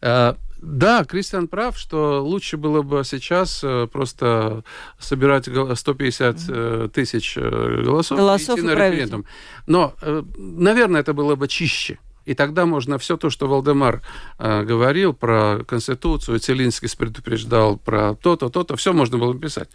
[0.00, 4.64] Э, да, Кристиан прав, что лучше было бы сейчас э, просто
[4.98, 9.24] собирать 150 э, тысяч голосов, голосов и идти на референдум.
[9.66, 9.94] Но,
[10.36, 11.98] наверное, это было бы чище.
[12.28, 14.02] И тогда можно все то, что Валдемар
[14.38, 19.70] э, говорил про Конституцию, Целинский предупреждал про то-то, то-то, все можно было писать.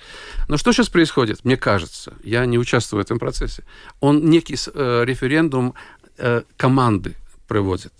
[0.47, 1.43] Но что сейчас происходит?
[1.45, 3.63] Мне кажется, я не участвую в этом процессе.
[4.01, 5.73] Он некий э, референдум
[6.19, 7.15] э, команды
[7.47, 7.93] проводит.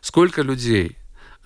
[0.00, 0.96] Сколько людей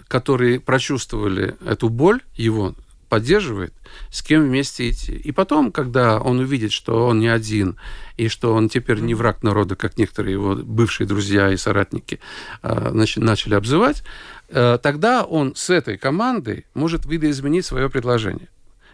[0.09, 2.75] которые прочувствовали эту боль, его
[3.09, 3.73] поддерживает,
[4.11, 5.13] с кем вместе идти.
[5.13, 7.77] И потом, когда он увидит, что он не один,
[8.19, 12.21] и что он теперь не враг народа, как некоторые его бывшие друзья и соратники
[12.63, 14.03] значит, начали обзывать,
[14.49, 18.49] э, тогда он с этой командой может видоизменить свое предложение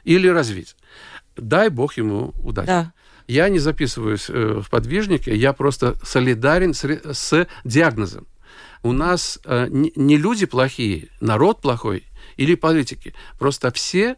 [0.05, 0.76] или развить.
[1.37, 2.66] Дай бог ему удачи.
[2.66, 2.93] Да.
[3.29, 8.26] Я не записываюсь э, в подвижнике, я просто солидарен с, с диагнозом
[8.83, 12.05] у нас э, не люди плохие, народ плохой
[12.37, 13.14] или политики.
[13.39, 14.16] Просто все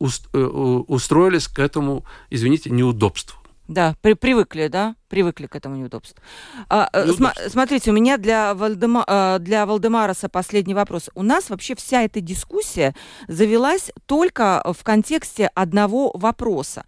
[0.00, 3.38] э, устроились к этому, извините, неудобству.
[3.68, 6.20] Да, при, привыкли, да, привыкли к этому неудобству.
[6.68, 11.08] А, см, смотрите, у меня для, Вальдема, для Валдемараса последний вопрос.
[11.14, 12.96] У нас вообще вся эта дискуссия
[13.28, 16.84] завелась только в контексте одного вопроса.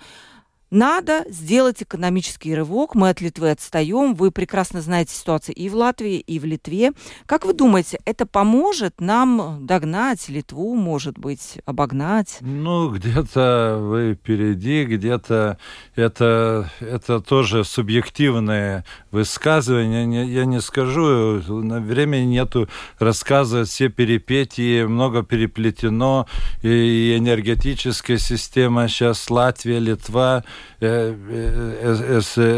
[0.73, 2.95] Надо сделать экономический рывок.
[2.95, 4.14] Мы от Литвы отстаем.
[4.14, 6.93] Вы прекрасно знаете ситуацию и в Латвии, и в Литве.
[7.27, 12.39] Как вы думаете, это поможет нам догнать Литву, может быть, обогнать?
[12.41, 15.59] Ну, где-то вы впереди, где-то
[15.95, 20.27] это, это тоже субъективное высказывание.
[20.27, 22.66] Я не скажу, времени нету
[22.99, 26.27] рассказывать все перипетии, много переплетено,
[26.62, 30.45] и энергетическая система сейчас Латвия, Литва,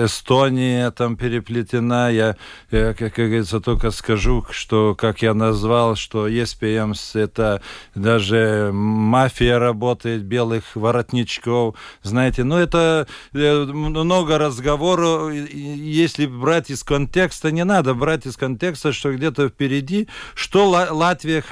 [0.04, 2.10] Эстония там переплетена.
[2.10, 2.36] Я,
[2.70, 7.60] как говорится, только скажу, что, как я назвал, что ЕСПМС это
[7.94, 11.76] даже мафия работает, белых воротничков.
[12.02, 15.32] Знаете, ну это много разговоров.
[15.32, 21.42] Если брать из контекста, не надо брать из контекста, что где-то впереди, что Латвия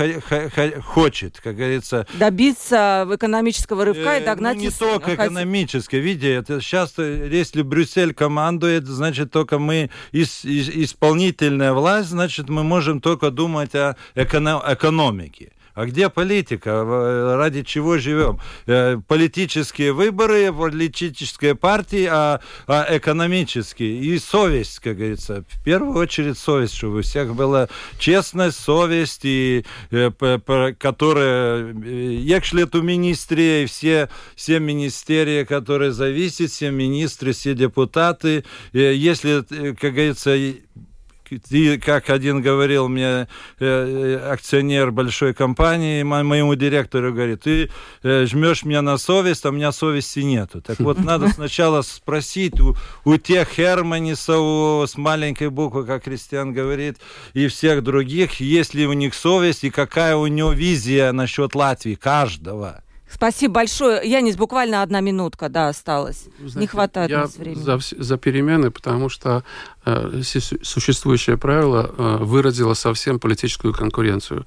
[0.81, 2.07] хочет, как говорится.
[2.15, 4.57] Добиться экономического рывка и догнать...
[4.57, 6.01] Ну, не только экономическое.
[6.01, 13.01] Видите, это сейчас, если Брюссель командует, значит, только мы, из, исполнительная власть, значит, мы можем
[13.01, 15.53] только думать о эконом, экономике.
[15.75, 16.85] А где политика?
[17.37, 18.39] Ради чего живем?
[18.67, 23.99] Э, политические выборы, политические партии, а, а экономические.
[23.99, 25.45] И совесть, как говорится.
[25.49, 27.69] В первую очередь совесть, чтобы у всех была
[27.99, 30.11] честность, совесть, и, э,
[30.79, 31.73] которая...
[31.73, 38.45] Якшли эту министрии, все, все министерии, которые зависят, все министры, все депутаты.
[38.73, 39.43] Э, если,
[39.73, 40.37] как говорится,
[41.51, 43.27] и, как один говорил мне э,
[43.61, 47.71] э, акционер большой компании, моему директору говорит, ты
[48.03, 50.61] э, жмешь меня на совесть, а у меня совести нету.
[50.61, 56.99] Так вот, надо сначала спросить у, у тех Херманисов с маленькой буквы, как Кристиан говорит,
[57.35, 61.95] и всех других, есть ли у них совесть и какая у него визия насчет Латвии,
[61.95, 62.83] каждого.
[63.15, 64.01] Спасибо большое.
[64.09, 66.29] Янис, буквально одна минутка, да, осталось.
[66.39, 67.63] Знаете, Не хватает я нас времени.
[67.63, 69.45] За, за перемены, потому что
[69.85, 70.23] э,
[70.63, 74.47] существующее правило э, выродило совсем политическую конкуренцию.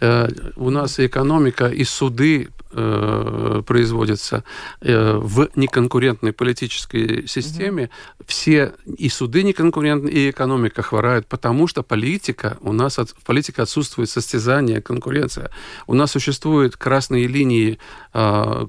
[0.00, 4.44] Э, у нас и экономика, и суды э, производится
[4.80, 8.24] э, в неконкурентной политической системе, угу.
[8.26, 14.10] все и суды неконкурентные, и экономика хворают, потому что политика, у нас от, политика отсутствует
[14.10, 15.50] состязание, конкуренция.
[15.86, 17.78] У нас существуют красные линии,
[18.14, 18.66] э,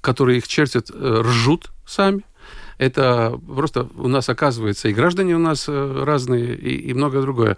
[0.00, 2.22] которые их чертят, э, ржут сами,
[2.78, 7.56] это просто у нас оказывается и граждане у нас э, разные, и, и многое другое.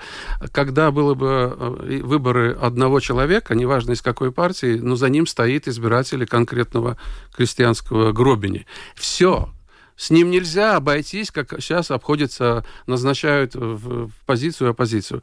[0.52, 5.66] Когда было бы э, выборы одного человека, неважно из какой партии, но за ним стоит
[5.66, 6.96] избиратель конкретного
[7.34, 8.66] крестьянского гробини.
[8.94, 9.48] Все,
[9.96, 15.22] с ним нельзя обойтись, как сейчас обходится, назначают в позицию оппозицию.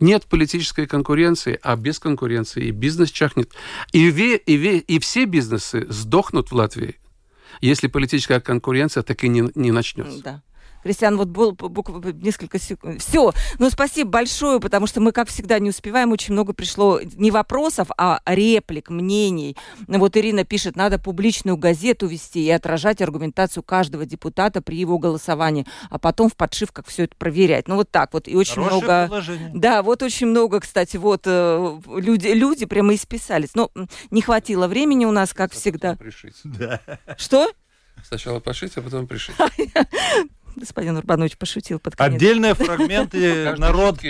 [0.00, 3.52] Нет политической конкуренции, а без конкуренции и бизнес чахнет.
[3.92, 6.96] И, ве, и, ве, и все бизнесы сдохнут в Латвии
[7.60, 10.22] если политическая конкуренция так и не, не начнется.
[10.22, 10.42] Да.
[10.88, 13.02] Кристиан, вот был буквально несколько секунд.
[13.02, 13.34] Все.
[13.58, 16.12] Ну, спасибо большое, потому что мы, как всегда, не успеваем.
[16.12, 19.54] Очень много пришло не вопросов, а реплик, мнений.
[19.86, 25.66] Вот Ирина пишет, надо публичную газету вести и отражать аргументацию каждого депутата при его голосовании,
[25.90, 27.68] а потом в подшивках все это проверять.
[27.68, 28.26] Ну, вот так вот.
[28.26, 29.02] И очень Хорошее много...
[29.02, 29.50] Предложение.
[29.52, 33.50] Да, вот очень много, кстати, вот э, люди, люди прямо исписались.
[33.54, 33.70] Но
[34.10, 35.96] не хватило времени у нас, как всегда.
[35.96, 36.36] Пришить.
[36.44, 36.80] Да.
[37.18, 37.50] Что?
[38.04, 39.34] Сначала пошить, а потом пришить.
[40.58, 42.14] господин Урбанович пошутил под конец.
[42.14, 44.00] Отдельные фрагменты народ,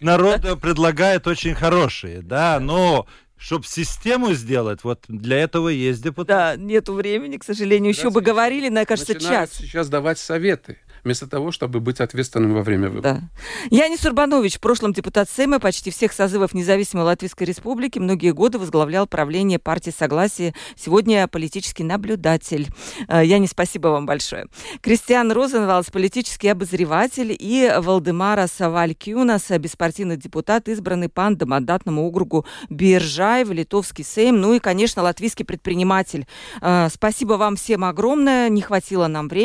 [0.00, 3.06] народ предлагает очень хорошие, да, но
[3.36, 6.56] чтобы систему сделать, вот для этого есть депутат.
[6.56, 7.92] Да, нету времени, к сожалению.
[7.92, 9.50] Еще бы говорили, на, кажется, час.
[9.52, 13.20] сейчас давать советы вместо того, чтобы быть ответственным во время выборов.
[13.20, 13.22] Да.
[13.70, 19.06] Янис Урбанович, в прошлом депутат Сейма почти всех созывов независимой Латвийской Республики, многие годы возглавлял
[19.06, 20.54] правление партии Согласия.
[20.76, 22.68] Сегодня политический наблюдатель.
[23.08, 24.46] Э, Янис, спасибо вам большое.
[24.80, 33.52] Кристиан Розенвалдс, политический обозреватель, и Валдемара Савалькюнас, беспартийный депутат, избранный по мандатному округу Биржай в
[33.52, 36.26] Литовский Сейм, ну и, конечно, латвийский предприниматель.
[36.60, 38.48] Э, спасибо вам всем огромное.
[38.48, 39.44] Не хватило нам времени.